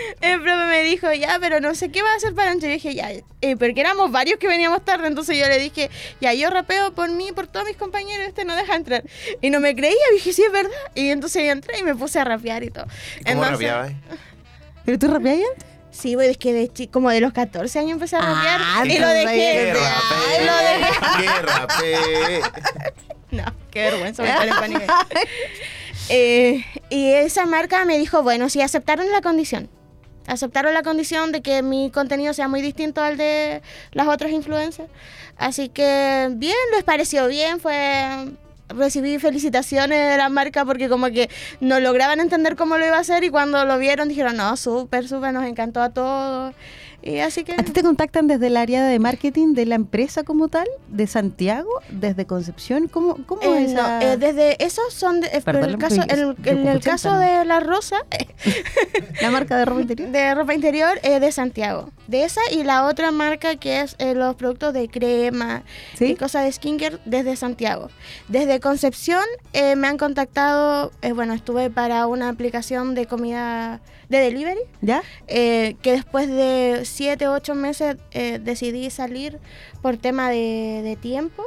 El 0.20 0.40
profe 0.40 0.64
me 0.66 0.82
dijo, 0.82 1.12
ya, 1.12 1.38
pero 1.40 1.60
no 1.60 1.74
sé 1.74 1.90
qué 1.90 2.02
va 2.02 2.12
a 2.12 2.16
hacer 2.16 2.34
para 2.34 2.52
entrar. 2.52 2.70
Y 2.70 2.74
dije, 2.74 2.94
ya, 2.94 3.10
eh, 3.10 3.56
porque 3.56 3.80
éramos 3.80 4.10
varios 4.10 4.38
que 4.38 4.46
veníamos 4.48 4.84
tarde, 4.84 5.08
entonces 5.08 5.36
yo 5.38 5.46
le 5.48 5.58
dije, 5.58 5.90
ya, 6.20 6.32
yo 6.34 6.50
rapeo 6.50 6.92
por 6.94 7.10
mí, 7.10 7.32
por 7.32 7.46
todos 7.46 7.66
mis 7.66 7.76
compañeros, 7.76 8.26
este 8.28 8.44
no 8.44 8.54
deja 8.56 8.74
entrar. 8.76 9.04
Y 9.40 9.50
no 9.50 9.60
me 9.60 9.74
creía, 9.74 9.94
dije, 10.14 10.32
sí, 10.32 10.42
es 10.42 10.52
verdad. 10.52 10.70
Y 10.94 11.08
entonces 11.10 11.44
yo 11.44 11.52
entré 11.52 11.78
y 11.78 11.82
me 11.82 11.94
puse 11.94 12.18
a 12.20 12.24
rapear 12.24 12.62
y 12.64 12.70
todo. 12.70 12.86
¿Y 13.20 13.24
¿Cómo 13.24 13.44
Entonces- 13.44 13.50
rapeabas? 13.68 13.92
¿Pero 14.84 14.98
tú 14.98 15.08
rapeabas 15.08 15.42
antes? 15.52 15.66
Sí, 15.92 16.14
pues 16.14 16.30
es 16.30 16.38
que 16.38 16.54
de 16.54 16.88
como 16.90 17.10
de 17.10 17.20
los 17.20 17.34
14 17.34 17.78
años 17.78 17.92
empecé 17.92 18.16
a 18.16 18.20
rapear 18.20 18.60
Ah, 18.64 18.82
y 18.86 18.98
lo 18.98 19.06
dejé. 19.08 19.26
¡Qué 19.26 19.72
de- 19.74 19.78
Ay, 19.78 20.46
lo 20.46 20.56
dejé. 20.56 21.00
rapé! 21.00 21.22
¡Qué 21.22 22.42
rapé! 22.42 22.92
No, 23.32 23.44
qué 23.70 23.80
vergüenza. 23.84 24.22
me 24.22 24.28
sale 24.28 24.50
en 24.50 24.56
pánico. 24.58 24.80
Eh, 26.10 26.64
y 26.90 27.12
esa 27.12 27.46
marca 27.46 27.84
me 27.86 27.96
dijo, 27.96 28.22
bueno, 28.22 28.48
sí, 28.50 28.60
aceptaron 28.60 29.10
la 29.10 29.22
condición. 29.22 29.70
Aceptaron 30.26 30.74
la 30.74 30.82
condición 30.82 31.32
de 31.32 31.42
que 31.42 31.62
mi 31.62 31.90
contenido 31.90 32.32
sea 32.32 32.48
muy 32.48 32.62
distinto 32.62 33.02
al 33.02 33.16
de 33.16 33.62
las 33.92 34.08
otras 34.08 34.30
influencers. 34.32 34.88
Así 35.36 35.68
que 35.68 36.28
bien, 36.32 36.56
les 36.72 36.84
pareció 36.84 37.26
bien, 37.26 37.58
fue 37.60 38.28
recibí 38.68 39.18
felicitaciones 39.18 40.10
de 40.10 40.16
la 40.16 40.28
marca 40.28 40.64
porque 40.64 40.88
como 40.88 41.06
que 41.08 41.28
no 41.60 41.80
lograban 41.80 42.20
entender 42.20 42.56
cómo 42.56 42.78
lo 42.78 42.86
iba 42.86 42.96
a 42.96 43.00
hacer 43.00 43.24
y 43.24 43.30
cuando 43.30 43.64
lo 43.64 43.78
vieron 43.78 44.08
dijeron, 44.08 44.36
no, 44.36 44.56
súper, 44.56 45.08
súper, 45.08 45.32
nos 45.32 45.44
encantó 45.44 45.82
a 45.82 45.90
todos. 45.90 46.54
Y 47.02 47.18
así 47.18 47.42
que... 47.44 47.52
¿A 47.52 47.56
ti 47.56 47.72
te 47.72 47.82
contactan 47.82 48.28
desde 48.28 48.46
el 48.46 48.56
área 48.56 48.84
de 48.84 48.98
marketing 48.98 49.54
de 49.54 49.66
la 49.66 49.74
empresa 49.74 50.22
como 50.22 50.48
tal? 50.48 50.68
¿De 50.88 51.06
Santiago? 51.06 51.68
¿Desde 51.90 52.26
Concepción? 52.26 52.86
¿Cómo, 52.88 53.16
cómo 53.26 53.42
Eh, 53.42 53.64
es 53.64 53.72
no, 53.72 53.80
esa- 53.80 54.12
eh, 54.12 54.16
desde 54.16 54.64
esos 54.64 54.92
son 54.94 55.20
de, 55.20 55.26
eh, 55.28 55.40
Perdón, 55.44 55.64
en 55.64 55.70
el 55.70 55.78
caso, 55.78 56.02
en 56.02 56.10
el, 56.10 56.36
en 56.44 56.78
caso 56.80 57.18
de 57.18 57.44
la 57.44 57.60
rosa 57.60 57.96
la 59.20 59.30
marca 59.30 59.56
de 59.58 59.64
ropa 59.64 59.80
interior? 59.82 60.08
de 60.10 60.34
ropa 60.34 60.54
interior 60.54 60.98
es 61.02 61.20
de 61.20 61.32
Santiago 61.32 61.90
de 62.06 62.24
esa 62.24 62.40
y 62.52 62.62
la 62.64 62.84
otra 62.86 63.10
marca 63.10 63.56
que 63.56 63.80
es 63.80 63.94
eh, 63.98 64.14
los 64.14 64.34
productos 64.36 64.72
de 64.74 64.88
crema 64.88 65.62
¿Sí? 65.96 66.06
y 66.06 66.14
cosas 66.16 66.44
de 66.44 66.52
skincare 66.52 66.98
desde 67.04 67.36
Santiago 67.36 67.88
desde 68.28 68.60
Concepción 68.60 69.24
eh, 69.52 69.76
me 69.76 69.88
han 69.88 69.98
contactado 69.98 70.92
eh, 71.02 71.12
bueno 71.12 71.34
estuve 71.34 71.70
para 71.70 72.06
una 72.06 72.28
aplicación 72.28 72.94
de 72.94 73.06
comida 73.06 73.80
de 74.08 74.18
delivery 74.18 74.60
¿Ya? 74.82 75.02
eh, 75.28 75.76
que 75.82 75.92
después 75.92 76.28
de 76.28 76.82
7 76.92 77.26
o 77.28 77.32
8 77.32 77.54
meses 77.54 77.96
eh, 78.12 78.38
decidí 78.38 78.88
salir 78.90 79.38
por 79.80 79.96
tema 79.96 80.30
de, 80.30 80.80
de 80.84 80.96
tiempo 80.96 81.42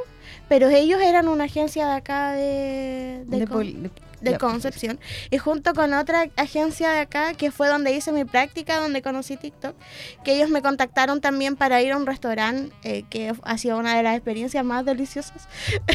pero 0.48 0.68
ellos 0.68 1.00
eran 1.00 1.28
una 1.28 1.44
agencia 1.44 1.86
de 1.86 1.92
acá 1.92 2.32
de, 2.32 3.22
de 3.26 3.38
De 3.38 3.46
com- 3.46 3.56
pol- 3.58 3.82
de- 3.84 3.90
de. 4.20 4.36
Concepción. 4.38 4.98
Y 5.30 5.38
junto 5.38 5.72
con 5.74 5.94
otra 5.94 6.28
agencia 6.36 6.90
de 6.90 7.00
acá, 7.00 7.34
que 7.34 7.50
fue 7.50 7.68
donde 7.68 7.92
hice 7.92 8.12
mi 8.12 8.24
práctica, 8.24 8.78
donde 8.78 9.02
conocí 9.02 9.36
TikTok, 9.36 9.74
que 10.24 10.36
ellos 10.36 10.50
me 10.50 10.62
contactaron 10.62 11.20
también 11.20 11.56
para 11.56 11.80
ir 11.82 11.92
a 11.92 11.96
un 11.96 12.06
restaurante, 12.06 12.74
eh, 12.82 13.04
que 13.08 13.32
ha 13.42 13.58
sido 13.58 13.78
una 13.78 13.96
de 13.96 14.02
las 14.02 14.14
experiencias 14.14 14.64
más 14.64 14.84
deliciosas 14.84 15.48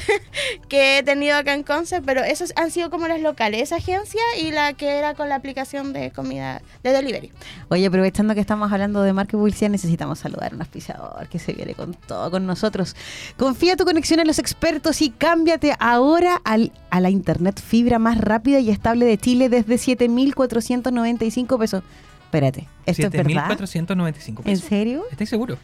que 0.70 0.98
he 0.98 1.04
tenido 1.04 1.38
acá 1.38 1.54
en 1.54 1.64
Conce, 1.64 2.02
pero 2.02 2.24
esos 2.24 2.52
han 2.56 2.72
sido 2.72 2.90
como 2.90 3.08
las 3.08 3.22
locales, 3.22 3.62
esa 3.62 3.78
agencia 3.78 4.22
y 4.40 4.52
la 4.52 4.74
que 4.74 4.98
era 4.98 5.14
con 5.14 5.30
la 5.30 5.36
aplicación 5.36 5.94
de 5.94 6.12
comida 6.12 6.62
de 6.84 6.92
delivery. 6.92 7.32
Oye, 7.70 7.86
aprovechando 7.86 8.34
que 8.34 8.42
estamos 8.42 8.72
hablando 8.72 9.04
de 9.04 9.14
marca 9.14 9.38
publicidad, 9.38 9.70
necesitamos 9.70 10.20
saludar 10.20 10.52
a 10.52 10.56
un 10.56 10.62
auspiciador 10.62 11.28
que 11.30 11.40
se 11.40 11.54
viene 11.54 11.74
con 11.74 11.94
todo 11.94 12.32
con 12.32 12.46
nosotros. 12.46 12.96
Confía 13.38 13.76
tu 13.76 13.86
conexión 13.86 14.20
en 14.20 14.28
los 14.28 14.40
expertos 14.40 15.02
y 15.02 15.10
cámbiate 15.10 15.76
ahora 15.80 16.42
al, 16.44 16.72
a 16.90 17.00
la 17.00 17.10
internet 17.10 17.62
fibra 17.62 18.00
más 18.00 18.11
rápida 18.18 18.60
y 18.60 18.70
estable 18.70 19.06
de 19.06 19.18
Chile 19.18 19.50
desde 19.50 19.76
7.495 19.76 21.60
pesos. 21.60 21.84
Espérate, 22.26 22.68
¿esto 22.86 23.08
es 23.08 23.12
verdad? 23.12 23.50
7.495 23.50 24.28
¿En 24.28 24.36
pesos. 24.44 24.66
serio? 24.68 25.04
¿Estáis 25.12 25.30
seguro? 25.30 25.58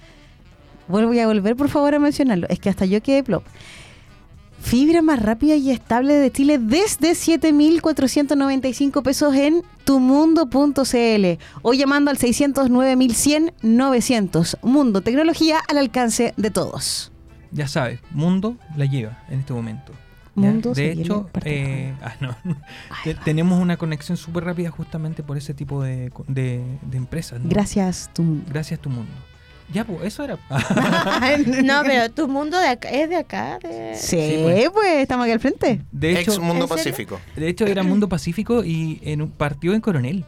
Vuelvo 0.87 1.19
a 1.19 1.25
volver, 1.27 1.55
por 1.55 1.69
favor, 1.69 1.95
a 1.95 1.99
mencionarlo. 1.99 2.47
Es 2.49 2.59
que 2.59 2.69
hasta 2.69 2.85
yo 2.85 3.01
quedé 3.01 3.23
plop. 3.23 3.43
Fibra 4.61 5.01
más 5.01 5.21
rápida 5.21 5.55
y 5.55 5.71
estable 5.71 6.15
de 6.15 6.31
Chile 6.31 6.57
desde 6.57 7.11
7.495 7.11 9.01
pesos 9.03 9.35
en 9.35 9.61
tumundo.cl 9.83 11.25
o 11.61 11.73
llamando 11.73 12.11
al 12.11 12.17
609.100-900. 12.17 14.57
Mundo, 14.63 15.01
tecnología 15.01 15.59
al 15.67 15.77
alcance 15.77 16.33
de 16.37 16.51
todos. 16.51 17.11
Ya 17.51 17.67
sabes, 17.67 17.99
Mundo 18.11 18.57
la 18.75 18.85
lleva 18.85 19.23
en 19.29 19.39
este 19.39 19.53
momento. 19.53 19.93
Mundo 20.41 20.73
de 20.73 20.91
hecho, 20.91 21.29
eh, 21.45 21.93
ah, 22.01 22.13
no, 22.21 22.35
Ay, 23.03 23.15
tenemos 23.25 23.59
una 23.61 23.77
conexión 23.77 24.17
súper 24.17 24.43
rápida 24.45 24.69
justamente 24.69 25.23
por 25.23 25.37
ese 25.37 25.53
tipo 25.53 25.81
de, 25.83 26.11
de- 26.27 26.63
de 26.81 26.97
empresas. 26.97 27.39
¿no? 27.41 27.49
Gracias, 27.49 28.09
Tum. 28.13 28.43
Gracias 28.47 28.79
tu 28.79 28.89
mundo. 28.89 29.11
Ya, 29.73 29.83
pues, 29.83 29.99
eso 30.05 30.23
era. 30.23 30.37
No, 31.63 31.81
pero 31.85 32.09
tu 32.11 32.27
mundo 32.27 32.57
de 32.57 32.67
acá, 32.69 32.89
es 32.89 33.09
de 33.09 33.17
acá. 33.17 33.59
De... 33.61 33.95
Sí, 33.95 34.17
Sí, 34.17 34.39
pues. 34.43 34.69
pues. 34.69 34.93
estamos 35.01 35.25
aquí 35.25 35.33
al 35.33 35.39
frente. 35.39 35.81
De 35.91 36.11
hecho, 36.19 36.31
Ex 36.31 36.39
Mundo. 36.39 36.67
Pacífico. 36.67 37.19
de 37.35 37.49
hecho, 37.49 37.65
era 37.65 37.83
Mundo 37.83 38.07
Pacífico 38.07 38.63
y 38.63 38.99
en 39.03 39.21
un 39.23 39.29
partido 39.31 39.73
en 39.73 39.81
Coronel. 39.81 40.25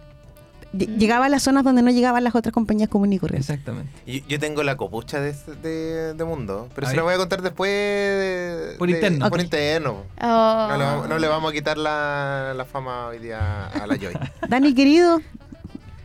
Ll- 0.73 0.97
Llegaba 0.97 1.25
a 1.25 1.29
las 1.29 1.41
zonas 1.43 1.63
donde 1.63 1.81
no 1.81 1.89
llegaban 1.91 2.23
las 2.23 2.35
otras 2.35 2.53
compañías 2.53 2.89
comunes 2.89 3.17
y 3.17 3.19
corrientes. 3.19 3.49
Exactamente. 3.49 3.91
Yo, 4.05 4.19
yo 4.27 4.39
tengo 4.39 4.61
la 4.63 4.77
copucha 4.77 5.19
de, 5.19 5.31
este- 5.31 5.55
de, 5.55 6.13
de 6.13 6.23
Mundo, 6.23 6.69
pero 6.75 6.87
A 6.87 6.89
se 6.91 6.95
la 6.95 7.01
voy 7.03 7.13
a 7.15 7.17
contar 7.17 7.41
después. 7.41 7.69
de- 7.71 8.75
Por 8.77 8.87
de- 8.87 8.93
interno. 8.95 9.29
Por 9.29 9.41
interno. 9.41 10.03
Oh. 10.21 10.67
No, 10.69 10.77
le 10.77 10.83
vamos, 10.83 11.09
no 11.09 11.17
le 11.19 11.27
vamos 11.27 11.51
a 11.51 11.53
quitar 11.53 11.77
la, 11.77 12.53
la 12.55 12.65
fama 12.65 13.07
hoy 13.07 13.19
día 13.19 13.67
a 13.67 13.87
la 13.87 13.95
Joy. 13.97 14.13
Dani, 14.47 14.73
querido, 14.75 15.21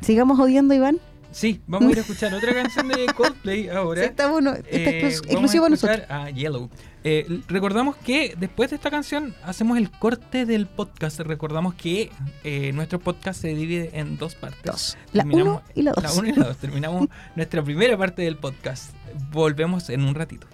sigamos 0.01 0.39
odiando 0.41 0.73
a 0.75 0.77
Iván. 0.77 0.99
Sí, 1.35 1.61
vamos 1.67 1.89
a 1.89 1.93
ir 1.93 1.99
a 1.99 2.01
escuchar 2.03 2.33
otra 2.33 2.55
canción 2.55 2.87
de 2.89 3.07
Coldplay 3.07 3.69
ahora. 3.77 4.03
Sí, 4.03 4.07
está 4.09 4.31
bueno. 4.31 4.53
Está 4.55 4.69
Eh, 4.71 5.01
exclus- 5.03 5.21
vamos 5.23 5.33
exclusivo 5.33 5.67
a 5.67 5.69
nosotros. 5.69 5.99
escuchar 5.99 6.21
A 6.23 6.31
Yellow. 6.31 6.71
Eh, 7.03 7.41
recordamos 7.49 7.97
que 7.97 8.35
después 8.39 8.71
de 8.71 8.77
esta 8.77 8.91
canción 8.91 9.35
hacemos 9.45 9.77
el 9.79 9.91
corte 9.91 10.47
del 10.47 10.67
podcast. 10.67 11.19
Recordamos 11.21 11.75
que 11.75 12.11
eh, 12.45 12.73
nuestro 12.73 13.01
podcast 13.01 13.41
se 13.43 13.49
divide 13.49 13.91
en 13.95 14.17
dos 14.17 14.37
partes. 14.37 14.63
Dos. 14.65 14.97
La 15.13 15.25
Terminamos- 15.25 15.61
uno 15.61 15.63
y 15.75 15.83
la 15.83 15.93
dos. 15.93 16.05
La 16.05 16.13
1 16.13 16.29
y 16.29 16.33
la 16.33 16.45
2. 16.47 16.57
Terminamos 16.57 17.09
nuestra 17.35 17.63
primera 17.65 17.99
parte 17.99 18.23
del 18.23 18.37
podcast. 18.37 18.95
Volvemos 19.33 19.91
en 19.91 20.03
un 20.05 20.15
ratito. 20.15 20.47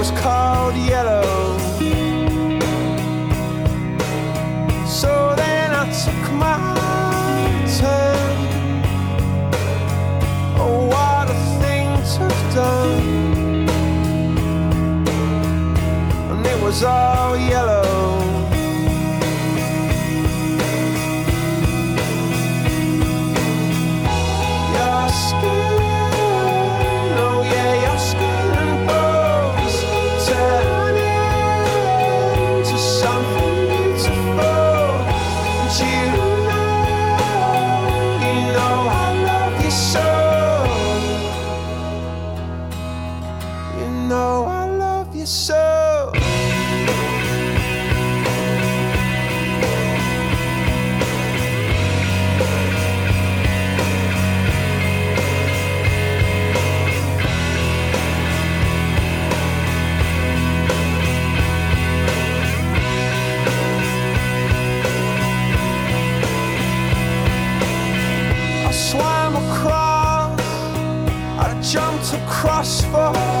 Was 0.00 0.10
called 0.12 0.74
yellow. 0.76 1.58
So 4.86 5.34
then 5.36 5.74
I 5.74 5.84
took 6.02 6.24
my 6.32 6.56
turn. 7.78 8.36
Oh, 10.58 10.86
what 10.92 11.28
a 11.28 11.38
thing 11.60 11.88
to 12.12 12.22
have 12.34 12.54
done. 12.54 13.68
And 16.30 16.46
it 16.46 16.58
was 16.62 16.82
all 16.82 17.36
yellow. 17.36 17.79
to 72.10 72.18
crush 72.26 72.80
for 72.90 73.39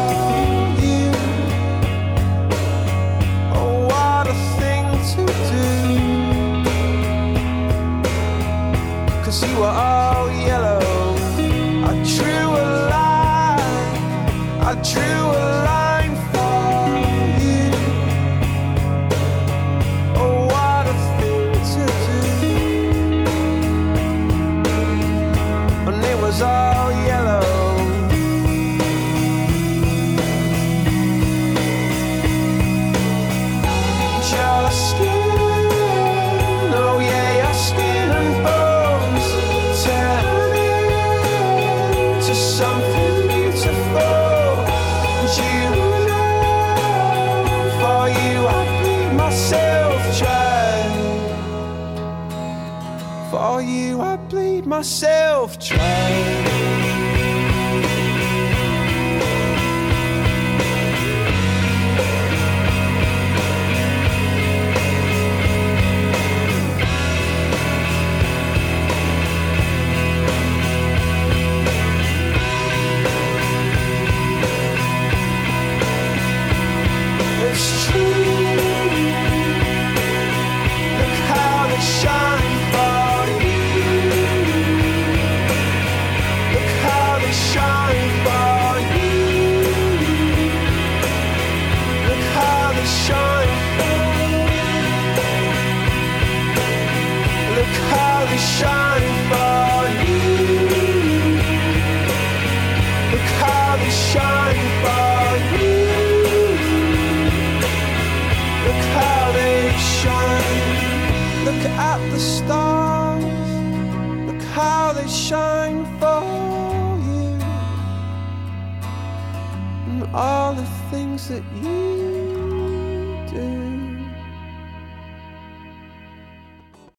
você 54.82 55.09